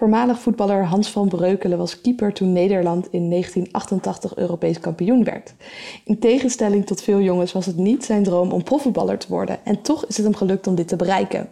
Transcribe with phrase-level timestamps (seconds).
[0.00, 5.54] Voormalig voetballer Hans van Breukelen was keeper toen Nederland in 1988 Europees kampioen werd.
[6.04, 9.82] In tegenstelling tot veel jongens was het niet zijn droom om profvoetballer te worden en
[9.82, 11.48] toch is het hem gelukt om dit te bereiken.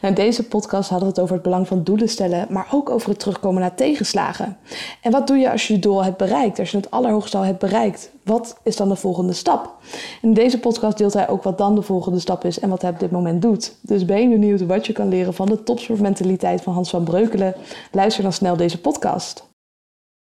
[0.00, 2.90] Nou, in deze podcast hadden we het over het belang van doelen stellen, maar ook
[2.90, 4.56] over het terugkomen naar tegenslagen.
[5.02, 7.44] En wat doe je als je je doel hebt bereikt, als je het allerhoogste al
[7.44, 8.10] hebt bereikt?
[8.30, 9.74] Wat is dan de volgende stap?
[10.22, 12.90] In deze podcast deelt hij ook wat dan de volgende stap is en wat hij
[12.90, 13.76] op dit moment doet.
[13.82, 17.54] Dus ben je benieuwd wat je kan leren van de topsportmentaliteit van Hans van Breukelen?
[17.92, 19.48] Luister dan snel deze podcast.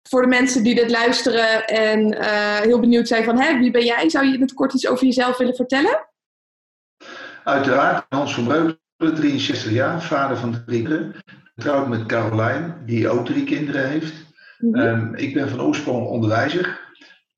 [0.10, 3.86] Voor de mensen die dit luisteren en uh, heel benieuwd zijn van hè, wie ben
[3.86, 4.10] jij?
[4.10, 6.08] Zou je in het kort iets over jezelf willen vertellen?
[7.44, 11.16] Uiteraard, Hans van Breukelen, 63 jaar, vader van drie kinderen.
[11.56, 14.14] Getrouwd met Caroline, die ook drie kinderen heeft.
[14.58, 14.82] Mm -hmm.
[14.82, 16.88] um, ik ben van oorsprong onderwijzer.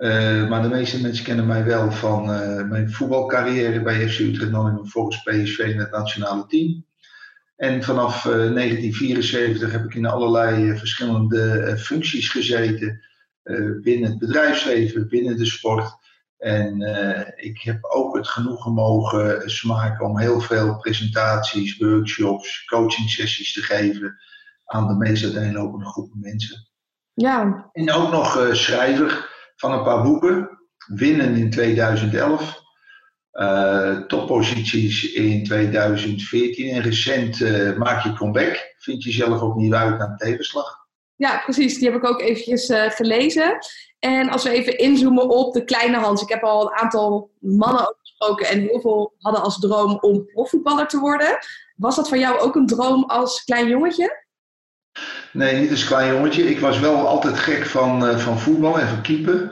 [0.02, 4.52] Uh, maar de meeste mensen kennen mij wel van uh, mijn voetbalcarrière bij FC Utrecht
[4.52, 6.86] Nottingham volgens PSV in het nationale team.
[7.56, 13.02] En vanaf uh, 1974 heb ik in allerlei verschillende functies gezeten.
[13.82, 15.96] binnen het bedrijfsleven, binnen de sport.
[16.38, 16.82] En
[17.36, 23.62] ik heb ook het genoegen mogen smaken om heel veel presentaties, workshops, coaching sessies te
[23.62, 24.18] geven
[24.66, 26.68] aan de meest uiteenlopende groepen mensen.
[27.14, 27.70] Ja.
[27.72, 29.31] En ook nog schrijver
[29.62, 30.60] van een paar boeken.
[30.88, 32.60] Winnen in 2011.
[33.34, 36.70] Uh, topposities in 2014.
[36.70, 38.74] En recent uh, maak je comeback.
[38.78, 40.80] Vind je zelf opnieuw uit aan tegenslag.
[41.16, 41.78] Ja, precies.
[41.78, 43.58] Die heb ik ook eventjes uh, gelezen.
[44.00, 46.22] En als we even inzoomen op de kleine Hans.
[46.22, 48.48] Ik heb al een aantal mannen gesproken.
[48.48, 51.38] En heel veel hadden als droom om profvoetballer te worden.
[51.76, 54.26] Was dat voor jou ook een droom als klein jongetje?
[55.34, 56.50] Nee, niet als klein jongetje.
[56.50, 59.52] Ik was wel altijd gek van, uh, van voetbal en van keeper.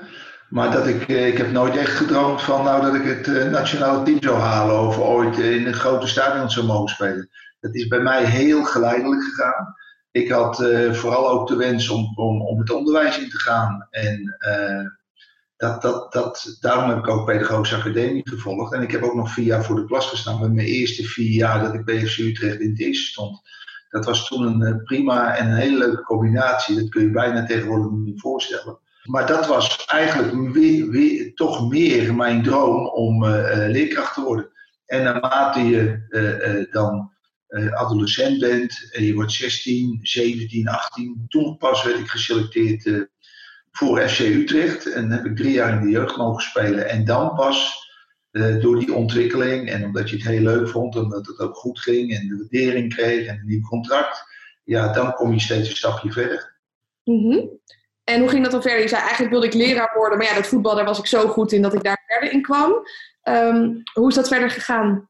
[0.49, 3.43] Maar dat ik, uh, ik heb nooit echt gedroomd van nou, dat ik het uh,
[3.43, 7.29] nationale team zou halen of ooit in een grote stadion zou mogen spelen.
[7.59, 9.75] Dat is bij mij heel geleidelijk gegaan.
[10.11, 10.55] Ik had
[10.91, 13.87] vooral ook de wens om, om, om het onderwijs in te gaan.
[13.89, 14.37] En
[15.57, 18.73] dat, dat, dat, daarom heb ik ook Pedagogische Academie gevolgd.
[18.73, 20.39] En ik heb ook nog vier jaar voor de klas gestaan.
[20.39, 23.41] Bij mijn eerste vier jaar dat ik bij FC Utrecht in het eerste stond.
[23.89, 26.75] Dat was toen een prima en een hele leuke combinatie.
[26.75, 28.79] Dat kun je bijna tegenwoordig niet voorstellen.
[29.03, 30.53] Maar dat was eigenlijk
[30.91, 33.31] weer, toch meer mijn droom om uh,
[33.67, 34.49] leerkracht te worden.
[34.85, 37.11] En naarmate je dan
[37.72, 41.25] adolescent bent en je wordt 16, 17, 18.
[41.28, 43.07] Toen pas werd ik geselecteerd
[43.72, 44.91] voor FC Utrecht.
[44.91, 46.89] En heb ik drie jaar in de jeugd mogen spelen.
[46.89, 47.88] En dan pas
[48.31, 52.16] door die ontwikkeling en omdat je het heel leuk vond, omdat het ook goed ging
[52.16, 54.23] en de waardering kreeg en een nieuw contract,
[54.63, 56.57] ja, dan kom je steeds een stapje verder.
[57.03, 57.59] Mm -hmm.
[58.03, 58.81] En hoe ging dat dan verder?
[58.81, 61.28] Je zei eigenlijk wilde ik leraar worden, maar ja, dat voetbal, daar was ik zo
[61.28, 62.73] goed in dat ik daar verder in kwam.
[63.23, 65.09] Um, hoe is dat verder gegaan?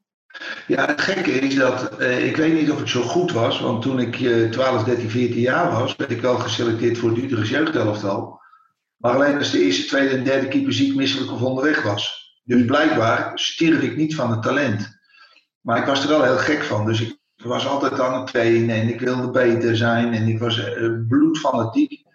[0.68, 3.82] Ja, het gekke is dat, uh, ik weet niet of ik zo goed was, want
[3.82, 7.50] toen ik uh, 12, 13, 14 jaar was, werd ik wel geselecteerd voor het Utrechts
[7.50, 8.42] jeugdelftal.
[8.98, 12.29] Maar alleen als de eerste, tweede en derde keeper ziek, misselijk of onderweg was.
[12.50, 15.00] Dus blijkbaar stierf ik niet van het talent.
[15.62, 16.86] Maar ik was er wel heel gek van.
[16.86, 20.14] Dus ik was altijd aan het trainen en ik wilde beter zijn.
[20.14, 21.92] En ik was uh, bloedfanatiek.
[21.92, 22.06] Ik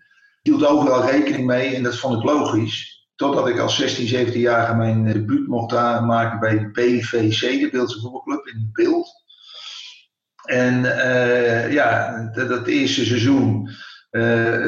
[0.43, 3.09] hield overal rekening mee en dat vond ik logisch.
[3.17, 8.69] Totdat ik als 16, 17-jarige mijn debuut mocht maken bij BVC, de Beeldse voetbalclub, in
[8.73, 9.11] beeld.
[10.45, 13.71] En uh, ja, dat, eerste seizoen,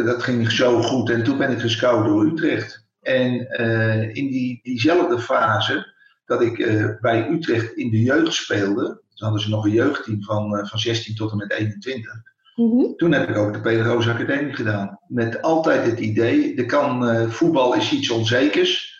[0.04, 1.10] dat ging zo goed.
[1.10, 2.85] En toen ben ik gescout door Utrecht.
[3.06, 5.94] En uh, in die, diezelfde fase
[6.24, 10.22] dat ik uh, bij Utrecht in de jeugd speelde, toen hadden ze nog een jeugdteam
[10.22, 12.12] van, uh, van 16 tot en met 21.
[12.54, 12.96] Mm-hmm.
[12.96, 14.98] Toen heb ik ook de Pedagogische Academie gedaan.
[15.08, 18.94] Met altijd het idee, er kan, voetbal is iets onzekers.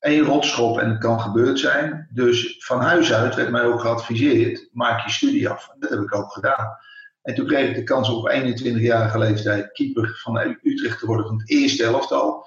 [0.00, 2.08] Eén rotschop en het kan gebeurd zijn.
[2.12, 5.68] Dus van huis uit werd mij ook geadviseerd, maak je studie af.
[5.72, 6.76] En dat heb ik ook gedaan.
[7.22, 11.38] En toen kreeg ik de kans op 21-jarige leeftijd keeper van Utrecht te worden van
[11.38, 12.46] het eerste elftal.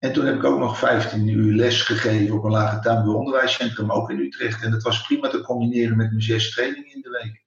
[0.00, 3.90] En toen heb ik ook nog 15 uur les gegeven op een lage tuinbouw onderwijscentrum,
[3.90, 4.62] ook in Utrecht.
[4.62, 7.44] En dat was prima te combineren met mijn zes trainingen in de week.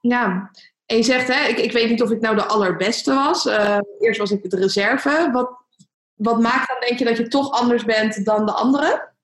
[0.00, 0.50] Ja,
[0.86, 3.46] en je zegt, hè, ik, ik weet niet of ik nou de allerbeste was.
[3.46, 5.30] Uh, eerst was ik de reserve.
[5.32, 5.50] Wat,
[6.14, 9.14] wat maakt dan, denk je, dat je toch anders bent dan de anderen?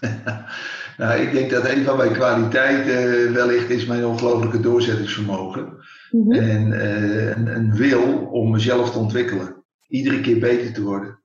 [0.98, 5.76] nou, ik denk dat een van mijn kwaliteiten uh, wellicht is mijn ongelooflijke doorzettingsvermogen.
[6.10, 6.32] Mm-hmm.
[6.32, 9.64] En uh, een, een wil om mezelf te ontwikkelen.
[9.86, 11.22] Iedere keer beter te worden.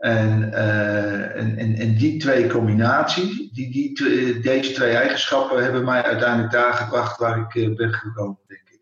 [0.00, 6.02] En, uh, en, en, en, die twee combinaties, die, die, deze twee eigenschappen hebben mij
[6.02, 8.80] uiteindelijk daar gebracht waar ik uh, ben gekomen, denk ik.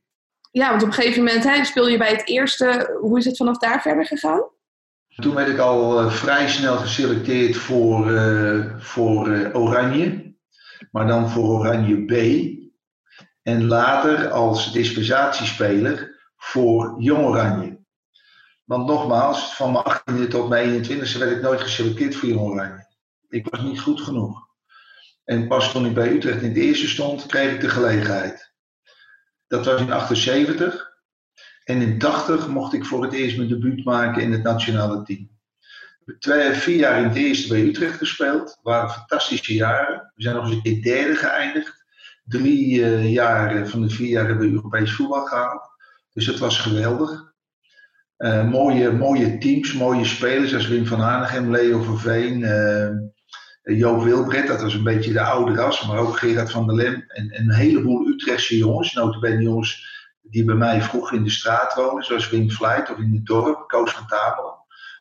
[0.51, 2.97] Ja, want op een gegeven moment hè, speel je bij het eerste.
[3.01, 4.43] Hoe is het vanaf daar verder gegaan?
[5.09, 8.11] Toen werd ik al uh, vrij snel geselecteerd voor,
[8.79, 10.35] voor Oranje,
[10.91, 12.13] maar dan voor Oranje B.
[13.43, 17.78] En later als dispensatiespeler voor Jong Oranje.
[18.69, 22.87] Want nogmaals, van mijn 18e tot mijn 21e werd ik nooit geselecteerd voor Jong Oranje.
[23.29, 24.47] Ik was niet goed genoeg.
[25.25, 28.53] En pas toen ik bij Utrecht in het eerste stond, kreeg ik de gelegenheid.
[29.47, 30.91] Dat was in 78.
[31.65, 35.31] En in 80 mocht ik voor het eerst mijn debuut maken in het nationale team.
[36.19, 38.59] Twee, vier jaar in het eerste bij Utrecht gespeeld.
[38.63, 40.13] waren fantastische jaren.
[40.15, 41.85] We zijn nog eens een keer derde geëindigd.
[42.25, 45.63] Drie uh, jaar van de vier jaar hebben we Europees voetbal gehaald.
[46.13, 47.28] Dus het was geweldig.
[48.19, 54.47] Uh, mooie, mooie teams, mooie spelers als Wim van Hanegem, Leo Verveen, uh, Joop Wilbred,
[54.47, 57.43] dat was een beetje de oude ras, maar ook Gerard van der Lem en, en
[57.43, 62.31] een heleboel Utrechtse jongens, notabene jongens die bij mij vroeg in de straat wonen, zoals
[62.31, 64.55] Wim Vlijt of in het dorp, Koos van Tabelen.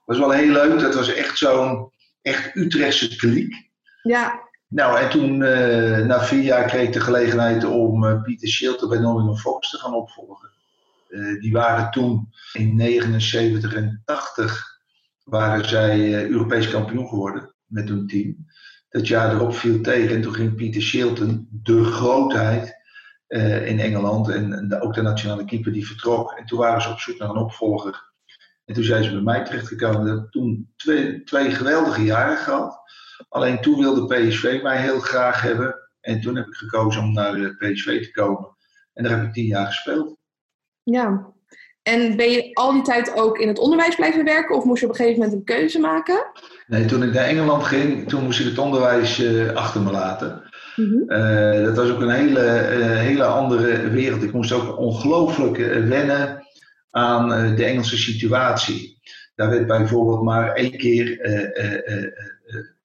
[0.06, 1.92] Dat was wel heel leuk, dat was echt zo'n
[2.22, 3.70] echt Utrechtse kliek.
[4.04, 4.46] Ja.
[4.68, 9.00] Nou, en toen, uh, na vier jaar, kreeg ik de gelegenheid om Pieter Schilter bij
[9.00, 10.50] Nottingham Fox te gaan opvolgen.
[11.10, 14.80] Uh, die waren toen in 79 en 80
[15.24, 18.46] waren zij uh, Europees kampioen geworden met hun team.
[18.90, 22.76] Dat jaar erop viel tegen en toen ging Pieter Shilton, de grootheid
[23.28, 26.32] uh, in Engeland en de, ook de nationale keeper, die vertrok.
[26.32, 28.12] En toen waren ze op zoek naar een opvolger.
[28.66, 30.08] En toen zijn ze bij mij terechtgekomen.
[30.08, 32.80] Heb toen twee, twee geweldige jaren gehad.
[33.30, 35.76] Alleen toen wilde PSV mij heel graag hebben.
[36.02, 38.56] En toen heb ik gekozen om naar PSV te komen.
[38.94, 40.17] En daar heb ik tien jaar gespeeld.
[40.92, 41.34] Ja.
[41.84, 44.56] En ben je al die tijd ook in het onderwijs blijven werken?
[44.56, 46.26] Of moest je op een gegeven moment een keuze maken?
[46.68, 50.42] Nee, toen ik naar Engeland ging, toen moest ik het onderwijs uh, achter me laten.
[50.76, 51.04] Mm -hmm.
[51.08, 54.24] uh, dat was ook een hele, uh, hele andere wereld.
[54.24, 55.58] Ik moest ook ongelooflijk
[55.88, 56.48] wennen
[56.92, 59.00] aan de Engelse situatie.
[59.36, 61.18] Daar werd bijvoorbeeld maar één keer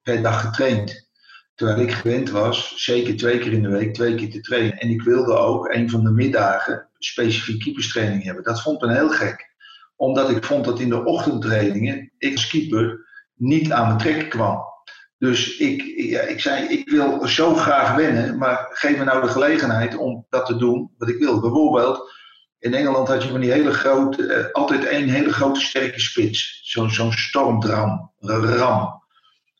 [0.03, 1.11] per dag getraind.
[1.55, 4.77] Terwijl ik gewend was, zeker twee keer in de week, twee keer te trainen.
[4.77, 8.43] En ik wilde ook een van de middagen specifiek keeperstraining hebben.
[8.43, 9.51] Dat vond ik heel gek.
[9.95, 14.71] Omdat ik vond dat in de ochtendtrainingen ik als keeper niet aan mijn trek kwam.
[15.17, 19.27] Dus ik, ja, ik zei, ik wil zo graag wennen, maar geef me nou de
[19.27, 21.39] gelegenheid om dat te doen wat ik wil.
[21.39, 22.11] Bijvoorbeeld,
[22.59, 26.61] in Engeland had je van die hele grote, uh, altijd één hele grote sterke spits.
[26.63, 29.01] Zo'n zo'n stormdram, ram.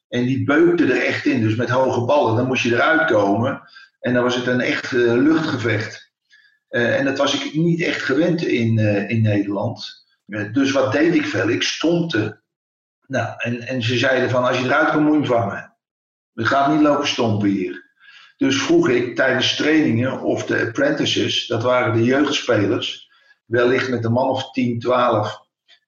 [0.09, 2.35] En die beukte er echt in, dus met hoge ballen.
[2.35, 3.61] Dan moest je eruit komen
[3.99, 6.12] en dan was het een echt uh, luchtgevecht.
[6.73, 10.05] Uh, en dat was ik niet echt gewend in, uh, in Nederland.
[10.27, 11.49] Uh, dus wat deed ik veel?
[11.49, 12.41] Ik stompte.
[13.07, 15.75] Nou, en, en ze zeiden van als je eruit komt moet je vangen.
[16.31, 17.91] We gaan niet lopen stompen hier.
[18.37, 23.09] Dus vroeg ik tijdens trainingen of de apprentices, dat waren de jeugdspelers,
[23.45, 25.41] wellicht met een man of 10, 12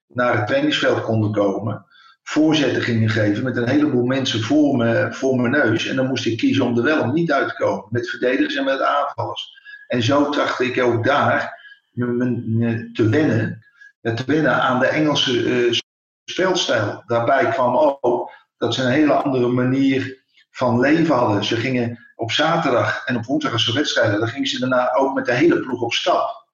[0.06, 1.86] naar het trainingsveld konden komen.
[2.22, 5.86] Voorzetten gingen geven met een heleboel mensen voor, me, voor mijn neus.
[5.86, 7.84] En dan moest ik kiezen om er wel of niet uit te komen.
[7.90, 9.64] Met verdedigers en met aanvallers.
[9.86, 11.54] En zo trachtte ik ook daar
[11.94, 13.64] te wennen,
[14.00, 15.78] te wennen aan de Engelse uh,
[16.24, 17.02] speelstijl.
[17.06, 21.44] Daarbij kwam ook dat ze een hele andere manier van leven hadden.
[21.44, 25.14] Ze gingen op zaterdag en op woensdag als ze wedstrijden, dan gingen ze daarna ook
[25.14, 26.44] met de hele ploeg op stap.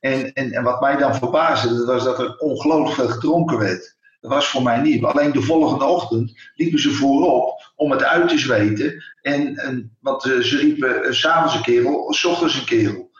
[0.00, 3.98] En, en, en wat mij dan verbaasde, was dat er ongelooflijk veel gedronken werd.
[4.20, 5.04] Dat was voor mij niet.
[5.04, 9.04] Alleen de volgende ochtend liepen ze voorop om het uit te zweten.
[9.22, 13.10] En, en, want uh, ze riepen uh, s'avonds een kerel, s ochtends een kerel.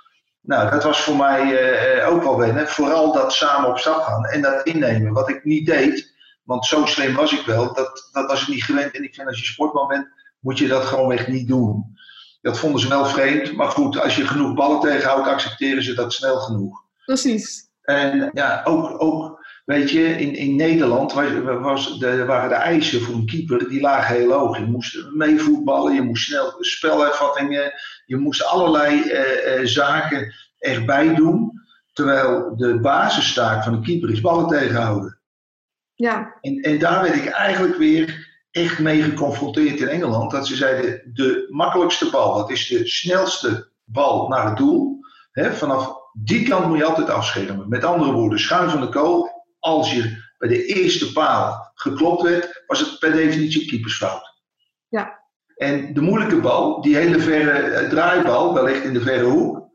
[0.41, 1.43] Nou, dat was voor mij
[1.99, 2.69] uh, ook wel wennen.
[2.69, 5.12] Vooral dat samen op stap gaan en dat innemen.
[5.12, 8.65] Wat ik niet deed, want zo slim was ik wel, dat, dat was ik niet
[8.65, 8.96] gewend.
[8.96, 10.08] En ik vind als je sportman bent,
[10.39, 11.98] moet je dat gewoonweg niet doen.
[12.41, 13.53] Dat vonden ze wel vreemd.
[13.53, 16.82] Maar goed, als je genoeg ballen tegenhoudt, accepteren ze dat snel genoeg.
[17.05, 17.69] Precies.
[17.82, 19.40] En ja, ook, ook
[19.70, 21.29] Weet je, in, in Nederland was,
[21.60, 24.58] was de, waren de eisen voor een keeper, die lagen heel hoog.
[24.58, 27.72] Je moest meevoetballen, je moest snel spelervattingen,
[28.06, 31.53] je moest allerlei eh, eh, zaken erbij doen.
[31.93, 35.19] Terwijl de basistaak van een keeper is ballen tegenhouden.
[35.94, 36.39] Ja.
[36.41, 40.31] En, en daar werd ik eigenlijk weer echt mee geconfronteerd in Engeland.
[40.31, 44.98] Dat ze zeiden, de makkelijkste bal, dat is de snelste bal naar het doel.
[45.32, 47.69] Vanaf die kant moet je altijd afschermen.
[47.69, 52.64] Met andere woorden, schuin van de kool als je bij de eerste paal geklopt werd,
[52.67, 54.38] was het per definitie keepersfout.
[54.88, 55.19] Ja.
[55.56, 59.69] En de moeilijke bal, die hele verre draaibal, wellicht in de verre hoek,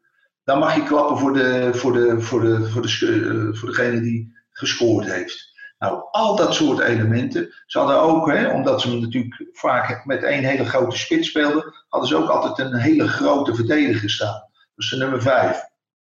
[0.43, 4.33] dan mag je klappen voor, de, voor, de, voor, de, voor, de, voor degene die
[4.51, 5.53] gescoord heeft.
[5.77, 7.53] Nou, al dat soort elementen.
[7.65, 12.09] Ze hadden ook, hè, omdat ze natuurlijk vaak met één hele grote spits speelden, hadden
[12.09, 14.49] ze ook altijd een hele grote verdediger staan.
[14.75, 15.61] Dus de nummer 5.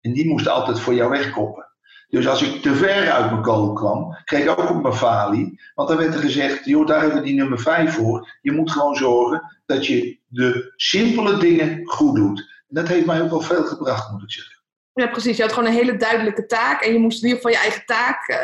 [0.00, 1.67] En die moest altijd voor jou wegkoppen.
[2.08, 5.60] Dus als ik te ver uit mijn kool kwam, kreeg ik ook op mijn falie.
[5.74, 8.36] Want dan werd er gezegd, joh, daar hebben we die nummer 5 voor.
[8.40, 12.38] Je moet gewoon zorgen dat je de simpele dingen goed doet.
[12.38, 14.56] En dat heeft mij ook wel veel gebracht, moet ik zeggen.
[14.92, 15.36] Ja, precies.
[15.36, 16.82] Je had gewoon een hele duidelijke taak.
[16.82, 18.36] En je moest in ieder geval je eigen taak uh,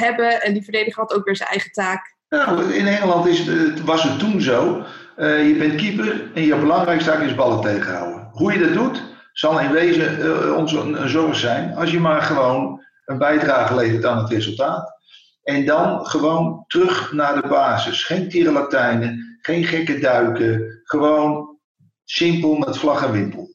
[0.00, 0.42] hebben.
[0.42, 2.14] En die verdediger had ook weer zijn eigen taak.
[2.28, 4.84] Nou, in Engeland is het, was het toen zo.
[5.16, 8.28] Uh, je bent keeper en je belangrijkste taak is ballen tegenhouden.
[8.32, 9.02] Hoe je dat doet,
[9.32, 11.74] zal in wezen uh, ons een, een zorg zijn.
[11.74, 15.00] Als je maar gewoon een bijdrage levert aan het resultaat.
[15.42, 18.04] En dan gewoon terug naar de basis.
[18.04, 20.80] Geen tierenlatijnen, geen gekke duiken.
[20.84, 21.58] Gewoon
[22.04, 23.50] simpel met vlag en wimpel.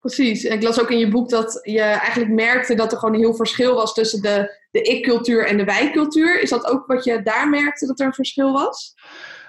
[0.00, 0.44] Precies.
[0.44, 3.20] En ik las ook in je boek dat je eigenlijk merkte dat er gewoon een
[3.20, 6.40] heel verschil was tussen de, de ik-cultuur en de wij-cultuur.
[6.40, 8.94] Is dat ook wat je daar merkte dat er een verschil was?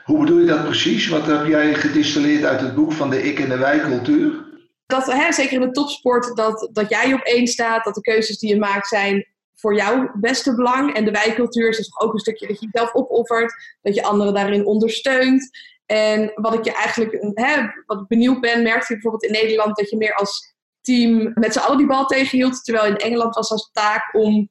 [0.04, 1.08] Hoe bedoel je dat precies?
[1.08, 4.47] Wat heb jij gedistilleerd uit het boek van de ik- en de wij-cultuur?
[4.88, 8.40] Dat, hè, zeker in de topsport, dat, dat jij op één staat, dat de keuzes
[8.40, 10.94] die je maakt zijn voor jouw beste belang.
[10.94, 14.66] En de wij-cultuur is ook een stukje dat je jezelf opoffert, dat je anderen daarin
[14.66, 15.50] ondersteunt.
[15.86, 19.90] En wat ik je eigenlijk hè, wat benieuwd ben, merkte je bijvoorbeeld in Nederland dat
[19.90, 22.64] je meer als team met z'n allen die bal tegenhield.
[22.64, 24.50] Terwijl in Engeland was als taak om,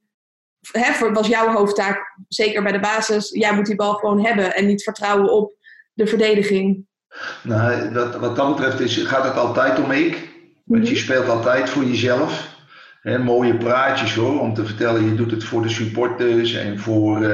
[0.71, 4.67] hè, was jouw hoofdtaak, zeker bij de basis, jij moet die bal gewoon hebben en
[4.67, 5.55] niet vertrouwen op
[5.93, 6.87] de verdediging.
[7.43, 10.35] Nou, wat, wat dat betreft is, gaat het altijd om ik.
[10.65, 11.03] Want je mhm.
[11.03, 12.55] speelt altijd voor jezelf.
[13.01, 17.23] He, mooie praatjes hoor, om te vertellen, je doet het voor de supporters en voor
[17.23, 17.29] uh,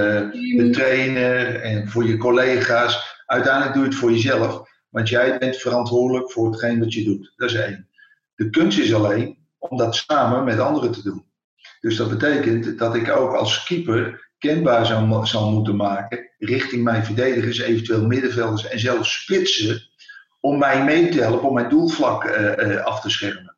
[0.57, 3.23] de trainer en voor je collega's.
[3.27, 7.33] Uiteindelijk doe je het voor jezelf, want jij bent verantwoordelijk voor hetgeen wat je doet.
[7.37, 7.89] Dat is één.
[8.35, 11.25] De kunst is alleen om dat samen met anderen te doen.
[11.81, 17.05] Dus dat betekent dat ik ook als keeper kenbaar zou, zal moeten maken richting mijn
[17.05, 19.83] verdedigers, eventueel middenvelders en zelfs spitsen,
[20.41, 23.57] om mij mee te helpen om mijn doelvlak uh, uh, af te schermen.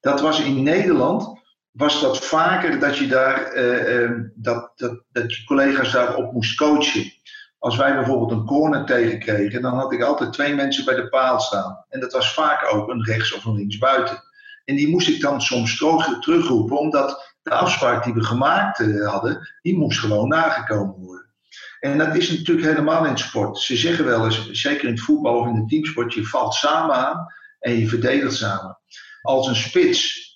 [0.00, 5.44] Dat was in Nederland, was dat vaker dat je daar, uh, dat, dat, dat je
[5.44, 7.12] collega's daarop moest coachen
[7.58, 11.40] als wij bijvoorbeeld een corner tegenkregen, dan had ik altijd twee mensen bij de paal
[11.40, 11.84] staan.
[11.88, 14.22] En dat was vaak ook een rechts of een linksbuiten.
[14.64, 15.76] En die moest ik dan soms
[16.20, 21.32] terugroepen, omdat de afspraak die we gemaakt eh, hadden, die moest gewoon nagekomen worden.
[21.80, 23.58] En dat is natuurlijk helemaal in sport.
[23.58, 26.94] Ze zeggen wel eens, zeker in het voetbal of in de teamsport, je valt samen
[26.94, 27.26] aan
[27.60, 28.78] en je verdedigt samen.
[29.22, 30.32] Als een spits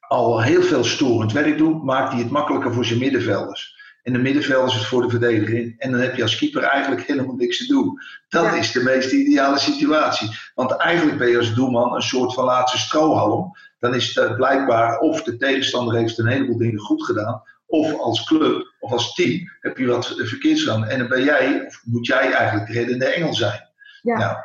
[0.00, 3.74] al heel veel storend werk doet, maakt hij het makkelijker voor zijn middenvelders.
[4.02, 5.78] En de middenveld is het voor de verdediging.
[5.78, 8.00] En dan heb je als keeper eigenlijk helemaal niks te doen.
[8.28, 10.28] Dat is de meest ideale situatie.
[10.54, 13.52] Want eigenlijk ben je als doelman een soort van laatste strohalm.
[13.84, 17.42] Dan is het blijkbaar of de tegenstander heeft een heleboel dingen goed gedaan.
[17.66, 20.84] Of als club of als team heb je wat verkeerds gedaan.
[20.84, 23.60] En dan ben jij, of moet jij eigenlijk de reddende engel zijn.
[24.02, 24.18] Ja.
[24.18, 24.36] Nou,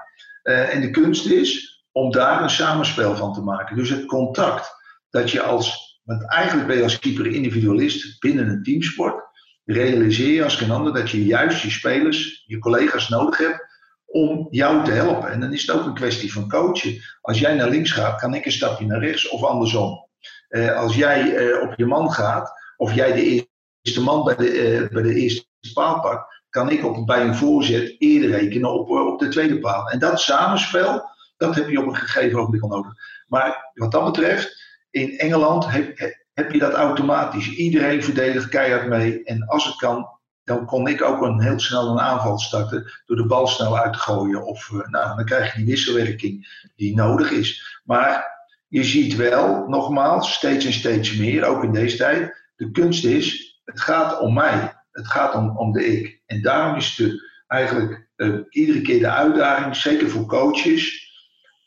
[0.43, 3.75] uh, en de kunst is om daar een samenspel van te maken.
[3.75, 4.75] Dus het contact
[5.09, 9.23] dat je als, want eigenlijk ben je als keeper individualist binnen een teamsport
[9.65, 13.68] realiseer je als geen ander dat je juist je spelers, je collega's nodig hebt
[14.11, 15.31] om jou te helpen.
[15.31, 17.01] En dan is het ook een kwestie van coachen.
[17.21, 20.07] Als jij naar links gaat, kan ik een stapje naar rechts of andersom.
[20.49, 23.47] Uh, als jij uh, op je man gaat, of jij de
[23.83, 27.35] eerste man bij de, uh, bij de eerste paal pakt, kan ik op, bij een
[27.35, 29.89] voorzet eerder rekenen op, op de tweede paal.
[29.89, 32.93] En dat samenspel, dat heb je op een gegeven moment al nodig.
[33.27, 37.49] Maar wat dat betreft, in Engeland heb, heb je dat automatisch.
[37.49, 39.23] Iedereen verdedigt keihard mee.
[39.23, 40.18] En als het kan,
[40.49, 43.93] dan kon ik ook een heel snel een aanval starten door de bal snel uit
[43.93, 44.45] te gooien.
[44.45, 47.79] Of uh, nou, dan krijg je die wisselwerking die nodig is.
[47.83, 48.27] Maar
[48.67, 52.51] je ziet wel, nogmaals, steeds en steeds meer, ook in deze tijd.
[52.55, 54.73] De kunst is, het gaat om mij.
[54.91, 56.21] Het gaat om, om de ik.
[56.25, 61.11] En daarom is het eigenlijk uh, iedere keer de uitdaging, zeker voor coaches,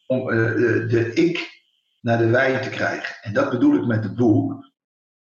[0.06, 1.62] om uh, de, de ik
[2.00, 3.16] naar de wij te krijgen.
[3.20, 4.70] En dat bedoel ik met het boek,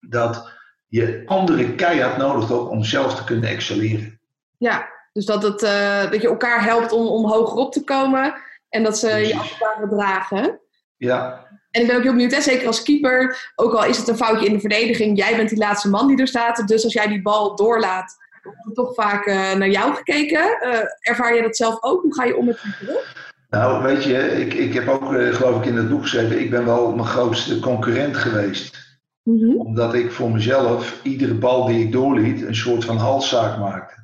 [0.01, 0.61] dat
[0.93, 4.21] je andere keihard nodig hebt om zelf te kunnen excelleren.
[4.59, 8.35] Ja, dus dat, het, uh, dat je elkaar helpt om, om hoger op te komen
[8.69, 9.29] en dat ze Precies.
[9.29, 10.61] je elkaar dragen.
[10.97, 11.47] Ja.
[11.71, 14.17] En ik ben ook heel benieuwd, hè, zeker als keeper, ook al is het een
[14.17, 17.09] foutje in de verdediging, jij bent die laatste man die er staat, dus als jij
[17.09, 20.59] die bal doorlaat, wordt er toch vaak uh, naar jou gekeken.
[20.63, 22.03] Uh, ervaar je dat zelf ook?
[22.03, 23.31] Hoe ga je om met die druk?
[23.51, 26.65] Nou, weet je, ik, ik heb ook, geloof ik, in het boek geschreven, ik ben
[26.65, 28.92] wel mijn grootste concurrent geweest.
[29.23, 29.57] Mm -hmm.
[29.57, 34.01] Omdat ik voor mezelf iedere bal die ik doorliet een soort van halszaak maakte.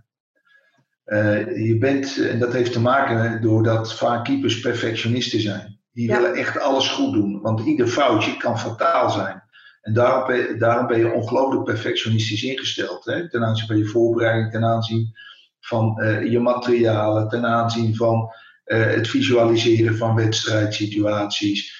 [1.06, 5.78] Uh, je bent, en dat heeft te maken doordat vaak keepers perfectionisten zijn.
[5.92, 6.20] Die ja.
[6.20, 9.42] willen echt alles goed doen, want ieder foutje kan fataal zijn.
[9.80, 13.04] En daarom ben, daarom ben je ongelooflijk perfectionistisch ingesteld.
[13.04, 13.28] Hè?
[13.28, 15.12] Ten aanzien van je voorbereiding, ten aanzien
[15.60, 18.30] van uh, je materialen, ten aanzien van
[18.66, 21.76] uh, het visualiseren van wedstrijdsituaties,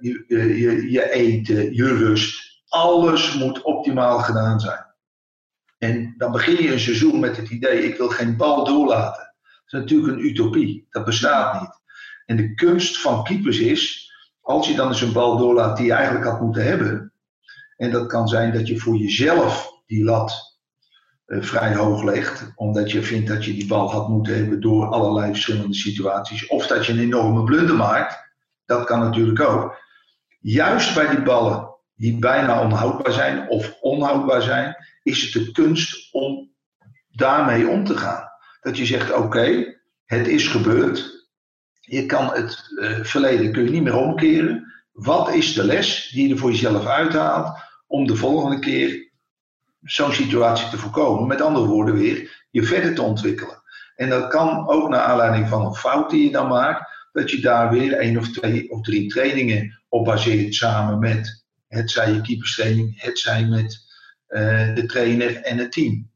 [0.00, 2.49] je, je, je, eten, je rust.
[2.70, 4.86] Alles moet optimaal gedaan zijn.
[5.78, 9.34] En dan begin je een seizoen met het idee: ik wil geen bal doorlaten.
[9.42, 10.86] Dat is natuurlijk een utopie.
[10.90, 11.80] Dat bestaat niet.
[12.26, 15.92] En de kunst van keepers is, als je dan eens een bal doorlaat die je
[15.92, 17.12] eigenlijk had moeten hebben,
[17.76, 20.58] En dat kan zijn dat je voor jezelf die lat
[21.24, 24.86] eh, vrij hoog legt, omdat je vindt dat je die bal had moeten hebben door
[24.86, 26.46] allerlei verschillende situaties.
[26.46, 28.18] Of dat je een enorme blunder maakt.
[28.64, 29.78] Dat kan natuurlijk ook.
[30.40, 31.69] Juist bij die ballen
[32.00, 36.50] die bijna onhoudbaar zijn of onhoudbaar zijn, is het de kunst om
[37.10, 38.28] daarmee om te gaan.
[38.60, 41.28] Dat je zegt: oké, het is gebeurd.
[41.80, 44.72] Je kan het uh, verleden kun je niet meer omkeren.
[44.92, 49.10] Wat is de les die je er voor jezelf uithaalt om de volgende keer
[49.82, 51.26] zo'n situatie te voorkomen?
[51.26, 53.62] Met andere woorden weer, je verder te ontwikkelen.
[53.96, 57.40] En dat kan ook naar aanleiding van een fout die je dan maakt, dat je
[57.40, 61.39] daar weer één of twee of drie trainingen op baseert samen met
[61.70, 63.78] het zij je keeperstraining, het zij met
[64.28, 66.10] uh, de trainer en het team.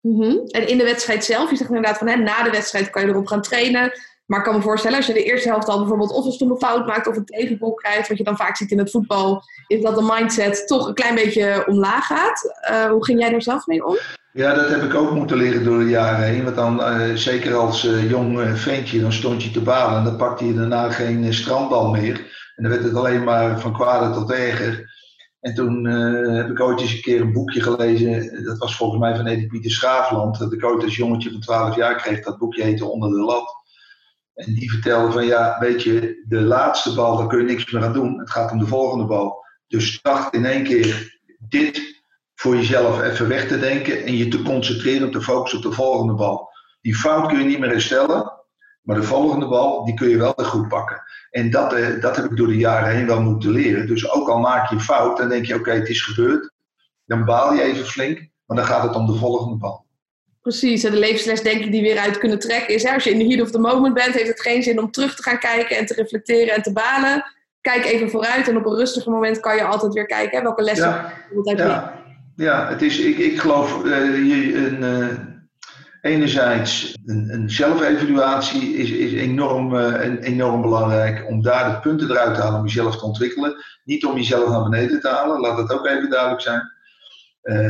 [0.00, 0.46] Mm -hmm.
[0.46, 3.08] En in de wedstrijd zelf, je zegt inderdaad van hè, na de wedstrijd kan je
[3.08, 3.92] erop gaan trainen.
[4.26, 6.56] Maar ik kan me voorstellen, als je de eerste helft al bijvoorbeeld of een stomme
[6.56, 9.82] fout maakt of een tegenbal krijgt, wat je dan vaak ziet in het voetbal, is
[9.82, 12.54] dat de mindset toch een klein beetje omlaag gaat.
[12.70, 13.98] Uh, hoe ging jij daar zelf mee om?
[14.32, 16.44] Ja, dat heb ik ook moeten leren door de jaren heen.
[16.44, 20.16] Want dan, uh, zeker als uh, jong ventje, dan stond je te balen en dan
[20.16, 22.16] pakte je daarna geen strandbal meer.
[22.56, 24.90] En dan werd het alleen maar van kwade tot erger.
[25.40, 28.44] En toen uh, heb ik ooit eens een keer een boekje gelezen.
[28.44, 30.38] Dat was volgens mij van Edith Pieter Schaafland.
[30.38, 32.24] Dat ik ooit als jongetje van 12 jaar kreeg.
[32.24, 33.58] Dat boekje heette Onder de Lat.
[34.34, 37.84] En die vertelde van ja, weet je, de laatste bal, daar kun je niks meer
[37.84, 38.18] aan doen.
[38.18, 39.44] Het gaat om de volgende bal.
[39.66, 42.02] Dus start in één keer dit
[42.34, 44.04] voor jezelf even weg te denken.
[44.04, 46.48] En je te concentreren op de focus op de volgende bal.
[46.80, 48.39] Die fout kun je niet meer herstellen.
[48.90, 51.02] Maar de volgende bal, die kun je wel weer goed pakken.
[51.30, 53.86] En dat, eh, dat heb ik door de jaren heen wel moeten leren.
[53.86, 56.52] Dus ook al maak je fout, dan denk je, oké, het is gebeurd.
[57.06, 59.84] Dan baal je even flink, maar dan gaat het om de volgende bal.
[60.42, 63.10] Precies, en de levensles denk ik die weer uit kunnen trekken is, hè, als je
[63.10, 65.38] in de heat of the moment bent, heeft het geen zin om terug te gaan
[65.38, 67.24] kijken en te reflecteren en te balen.
[67.60, 70.62] Kijk even vooruit en op een rustiger moment kan je altijd weer kijken hè, welke
[70.62, 71.12] lessen ja,
[71.44, 72.02] uit ja,
[72.36, 75.08] ja, het is, ik, ik geloof, uh, je, een, uh,
[76.02, 82.34] enerzijds een, een zelfevaluatie is, is enorm, uh, enorm belangrijk om daar de punten eruit
[82.34, 83.64] te halen om jezelf te ontwikkelen.
[83.84, 86.62] Niet om jezelf naar beneden te halen, laat dat ook even duidelijk zijn.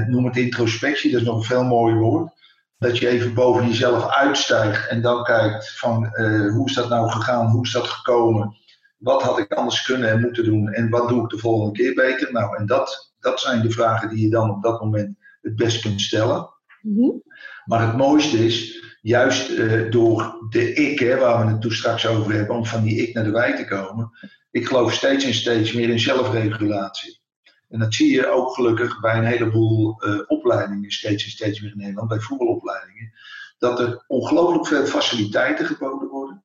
[0.09, 2.38] noem het introspectie, dat is nog een veel mooier woord
[2.81, 7.11] dat je even boven jezelf uitstijgt en dan kijkt van uh, hoe is dat nou
[7.11, 8.57] gegaan, hoe is dat gekomen,
[8.99, 11.95] wat had ik anders kunnen en moeten doen en wat doe ik de volgende keer
[11.95, 12.33] beter.
[12.33, 15.81] Nou, en dat, dat zijn de vragen die je dan op dat moment het best
[15.81, 16.49] kunt stellen.
[16.83, 17.23] Mm-hmm.
[17.64, 22.07] Maar het mooiste is, juist uh, door de ik, hè, waar we het toen straks
[22.07, 24.11] over hebben, om van die ik naar de wij te komen,
[24.51, 27.21] ik geloof steeds en steeds meer in zelfregulatie.
[27.69, 31.71] En dat zie je ook gelukkig bij een heleboel uh, opleidingen, steeds en steeds meer
[31.71, 33.12] in Nederland, bij voetbalopleidingen.
[33.59, 36.43] Dat er ongelooflijk veel faciliteiten geboden worden.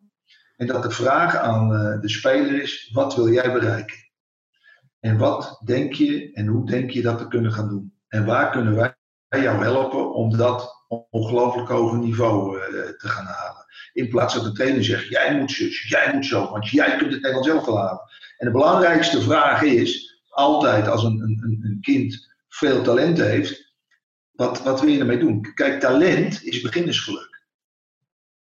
[0.57, 3.97] En dat de vraag aan uh, de speler is: wat wil jij bereiken?
[4.99, 7.93] En wat denk je en hoe denk je dat te kunnen gaan doen?
[8.07, 8.94] En waar kunnen wij
[9.41, 12.63] jou helpen om dat ongelooflijk hoge niveau uh,
[12.97, 13.65] te gaan halen?
[13.93, 17.11] In plaats dat de trainer zegt: jij moet zus, jij moet zo, want jij kunt
[17.11, 18.01] het Nederland zelf halen.
[18.37, 23.73] En de belangrijkste vraag is altijd als een, een, een kind veel talent heeft,
[24.31, 25.53] wat, wat wil je ermee doen?
[25.53, 27.43] Kijk, talent is beginnersgeluk.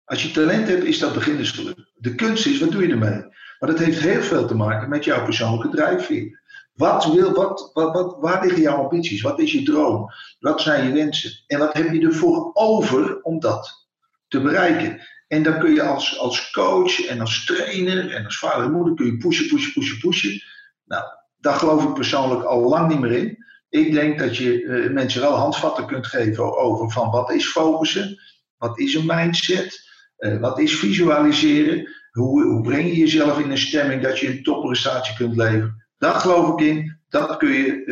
[0.04, 1.90] Als je talent hebt, is dat beginnersgeluk.
[1.94, 3.22] De kunst is, wat doe je ermee?
[3.58, 6.40] Maar dat heeft heel veel te maken met jouw persoonlijke drijfveer.
[6.78, 9.22] Wat wil, wat, wat, wat, waar liggen jouw ambities?
[9.22, 10.10] Wat is je droom?
[10.38, 11.44] Wat zijn je wensen?
[11.46, 13.88] En wat heb je ervoor over om dat
[14.28, 15.00] te bereiken?
[15.28, 18.94] En dan kun je als, als coach en als trainer en als vader en moeder
[18.94, 20.42] kun je pushen, pushen, pushen, pushen.
[20.84, 21.04] Nou,
[21.36, 23.44] daar geloof ik persoonlijk al lang niet meer in.
[23.68, 28.20] Ik denk dat je uh, mensen wel handvatten kunt geven over van wat is focussen,
[28.56, 29.80] wat is een mindset,
[30.18, 34.42] uh, wat is visualiseren, hoe, hoe, breng je jezelf in een stemming dat je een
[34.42, 35.86] topprestatie kunt leveren.
[35.98, 37.84] Daar geloof ik in, dat kun je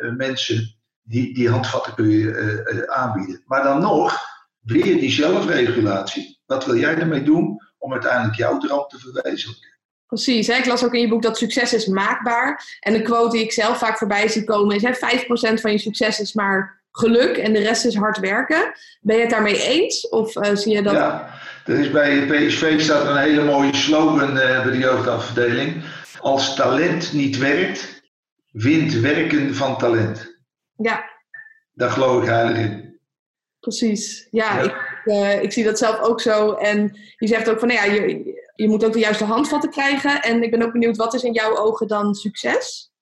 [0.00, 3.42] uh, mensen, die, die handvatten kun je aanbieden.
[3.46, 4.18] Maar dan nog,
[4.60, 6.40] weer die zelfregulatie.
[6.46, 9.72] Wat wil jij ermee doen om uiteindelijk jouw droom te verwezenlijken?
[10.06, 10.54] Precies, hè?
[10.54, 12.78] ik las ook in je boek dat succes is maakbaar.
[12.80, 15.78] En de quote die ik zelf vaak voorbij zie komen is: hè, 5% van je
[15.78, 18.72] succes is maar geluk en de rest is hard werken.
[19.00, 20.08] Ben je het daarmee eens?
[20.08, 20.92] Of uh, zie je dat?
[20.92, 21.30] Ja,
[21.64, 25.84] er is bij PSV staat een hele mooie slogan uh, bij de jeugdafdeling.
[26.24, 28.02] Als talent niet werkt,
[28.50, 30.38] wint werken van talent.
[30.76, 31.10] Ja.
[31.72, 32.98] Daar geloof ik heilig in.
[33.60, 34.62] Precies, ja, ja.
[34.62, 36.52] Ik, uh, ik zie dat zelf ook zo.
[36.52, 40.22] En je zegt ook van, nou ja, je, je moet ook de juiste handvatten krijgen.
[40.22, 42.92] En ik ben ook benieuwd, wat is in jouw ogen dan succes?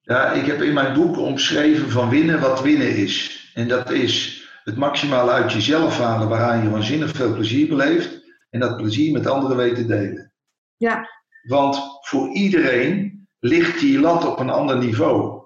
[0.00, 3.50] Ja, ik heb in mijn boek omschreven van winnen wat winnen is.
[3.54, 8.20] En dat is het maximaal uit jezelf halen waaraan je waanzinnig veel plezier beleeft.
[8.50, 10.32] En dat plezier met anderen weten delen.
[10.76, 11.17] Ja.
[11.48, 15.42] Want voor iedereen ligt die lat op een ander niveau.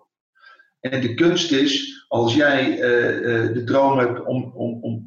[0.80, 2.76] En de kunst is, als jij
[3.52, 5.04] de droom hebt om, om, om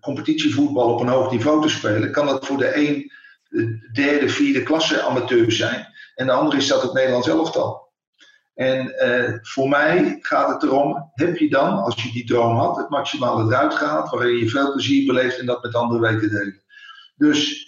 [0.00, 3.12] competitievoetbal op een hoog niveau te spelen, kan dat voor de een
[3.48, 5.86] de derde, vierde klasse amateur zijn.
[6.14, 7.92] En de andere is dat het Nederlands elftal.
[8.54, 8.92] En
[9.42, 13.44] voor mij gaat het erom, heb je dan, als je die droom had, het maximale
[13.44, 16.62] eruit gehaald, waarin je veel plezier beleeft en dat met anderen weet te delen.
[17.16, 17.65] Dus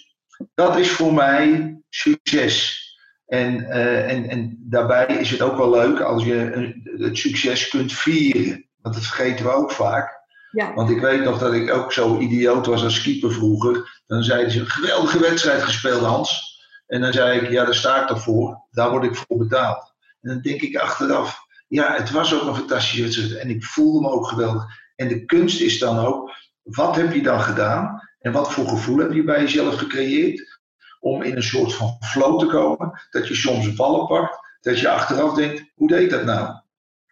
[0.53, 2.87] dat is voor mij succes.
[3.25, 7.93] En, uh, en, en daarbij is het ook wel leuk als je het succes kunt
[7.93, 8.67] vieren.
[8.81, 10.17] Want dat vergeten we ook vaak.
[10.51, 10.73] Ja.
[10.73, 14.01] Want ik weet nog dat ik ook zo idioot was als keeper vroeger.
[14.07, 16.57] Dan zeiden ze, een geweldige wedstrijd gespeeld Hans.
[16.87, 18.65] En dan zei ik, ja daar sta ik toch voor.
[18.71, 19.93] Daar word ik voor betaald.
[20.21, 24.01] En dan denk ik achteraf, ja, het was ook een fantastische wedstrijd en ik voelde
[24.01, 24.65] me ook geweldig.
[24.95, 26.31] En de kunst is dan ook,
[26.63, 30.59] wat heb je dan gedaan en wat voor gevoel heb je bij jezelf gecreëerd
[30.99, 34.89] om in een soort van flow te komen, dat je soms ballen pakt, dat je
[34.89, 36.59] achteraf denkt, hoe deed dat nou?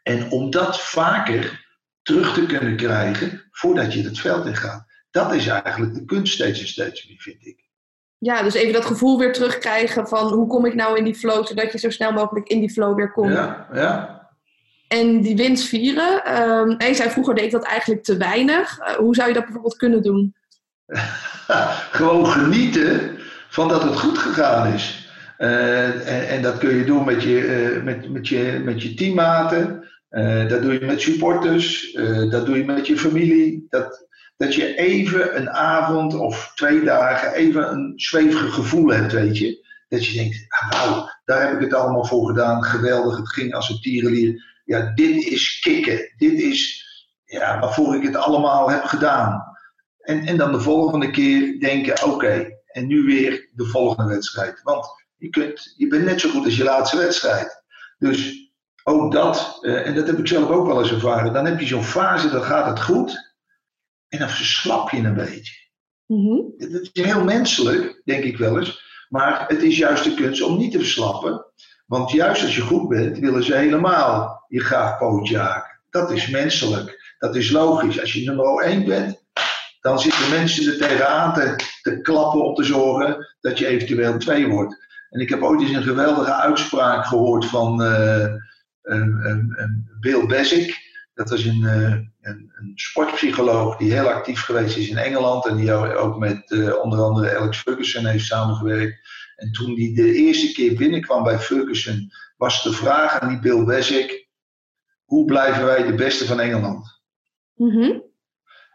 [0.03, 1.65] En om dat vaker
[2.01, 4.85] terug te kunnen krijgen voordat je het veld in gaat.
[5.11, 7.67] Dat is eigenlijk de kunst steeds en steeds meer, vind ik
[8.19, 11.45] ja, dus even dat gevoel weer terugkrijgen van hoe kom ik nou in die flow,
[11.45, 13.33] zodat je zo snel mogelijk in die flow weer komt.
[13.33, 14.15] Ja, ja.
[14.87, 16.41] En die winst vieren.
[16.41, 18.79] Um, en zei vroeger deed ik dat eigenlijk te weinig.
[18.79, 20.35] Uh, hoe zou je dat bijvoorbeeld kunnen doen?
[21.97, 23.17] Gewoon genieten
[23.49, 25.09] van dat het goed gegaan is.
[25.37, 28.93] Uh, en, en, dat kun je doen met je, uh, met, met je, met je
[28.93, 29.87] teammaten.
[30.47, 31.93] dat doe je met supporters.
[32.29, 33.65] dat doe je met je familie.
[33.69, 39.37] Dat, dat je even een avond of twee dagen even een zwevig gevoel hebt, weet
[39.37, 39.65] je.
[39.89, 43.53] Dat je denkt, ah, wauw, daar heb ik het allemaal voor gedaan, geweldig, het ging
[43.53, 44.43] als een tierenlier.
[44.65, 46.85] Ja, dit is kicken, dit is
[47.25, 49.56] ja, waarvoor ik het allemaal heb gedaan.
[50.07, 54.61] En, en dan de volgende keer denken, oké, en nu weer de volgende wedstrijd.
[54.63, 54.85] Want
[55.17, 57.63] je, kunt, je bent net zo goed als je laatste wedstrijd.
[57.97, 58.51] Dus
[58.83, 61.65] ook dat, eh, en dat heb ik zelf ook wel eens ervaren, dan heb je
[61.65, 63.35] zo'n fase, dan gaat het goed.
[64.07, 65.53] En dan verslap je een beetje.
[66.05, 69.05] Mm Dat is heel menselijk, denk ik wel eens.
[69.09, 71.45] Maar het is juist de kunst om niet te verslappen.
[71.85, 75.79] Want juist als je goed bent, willen ze helemaal je graag pootje haken.
[75.89, 77.15] Dat is menselijk.
[77.19, 78.01] Dat is logisch.
[78.01, 79.25] Als je nummer 1 bent,
[79.81, 84.47] dan zitten mensen er tegenaan te, te klappen om te zorgen dat je eventueel 2
[84.47, 84.85] wordt.
[85.09, 88.33] En ik heb ooit eens een geweldige uitspraak gehoord van uh,
[89.99, 90.85] Bill Basic.
[91.13, 95.55] Dat was een, eh, een, een, sportpsycholoog die heel actief geweest is in Engeland en
[95.55, 99.07] die ook met uh, onder andere Alex Ferguson heeft samengewerkt.
[99.35, 103.63] En toen hij de eerste keer binnenkwam bij Ferguson, was de vraag aan die Bill
[103.63, 104.27] Basic:
[105.03, 107.01] hoe blijven wij de beste van Engeland?
[107.55, 108.06] Mm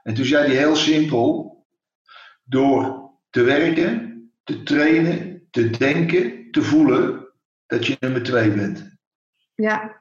[0.03, 1.57] En toen zei hij heel simpel:
[2.45, 4.13] door te werken,
[4.45, 7.29] te trainen, te denken, te voelen
[7.67, 8.97] dat je nummer twee bent.
[9.55, 10.01] Ja.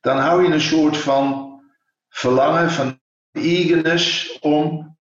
[0.00, 1.48] Dan hou je een soort van
[2.08, 3.00] verlangen, van
[3.32, 4.96] eagerness om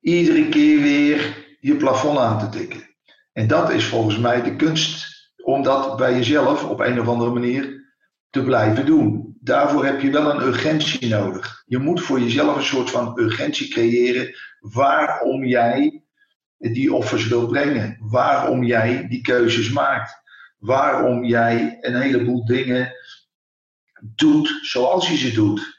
[0.00, 2.96] iedere keer weer je plafond aan te tikken.
[3.32, 7.30] En dat is volgens mij de kunst om dat bij jezelf op een of andere
[7.30, 7.92] manier
[8.30, 9.27] te blijven doen.
[9.40, 11.62] Daarvoor heb je wel een urgentie nodig.
[11.66, 16.02] Je moet voor jezelf een soort van urgentie creëren waarom jij
[16.58, 17.96] die offers wilt brengen.
[18.00, 20.22] Waarom jij die keuzes maakt.
[20.58, 22.92] Waarom jij een heleboel dingen
[24.00, 25.76] doet zoals je ze doet.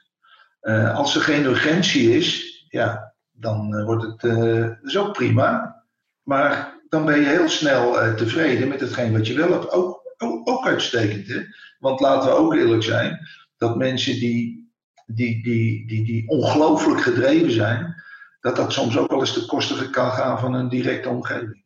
[0.61, 5.83] Uh, als er geen urgentie is, ja, dan uh, wordt het uh, ook prima.
[6.23, 9.71] Maar dan ben je heel snel tevreden met hetgeen wat je wel.
[9.71, 11.41] Ook, ook, ook, uitstekend, hè?
[11.79, 13.27] Want laten we ook eerlijk zijn,
[13.59, 14.71] dat mensen die,
[15.05, 18.03] die, die, die, die ongelooflijk gedreven zijn,
[18.41, 21.63] dat dat soms ook wel eens te kosten kan gaan van een directe omgeving.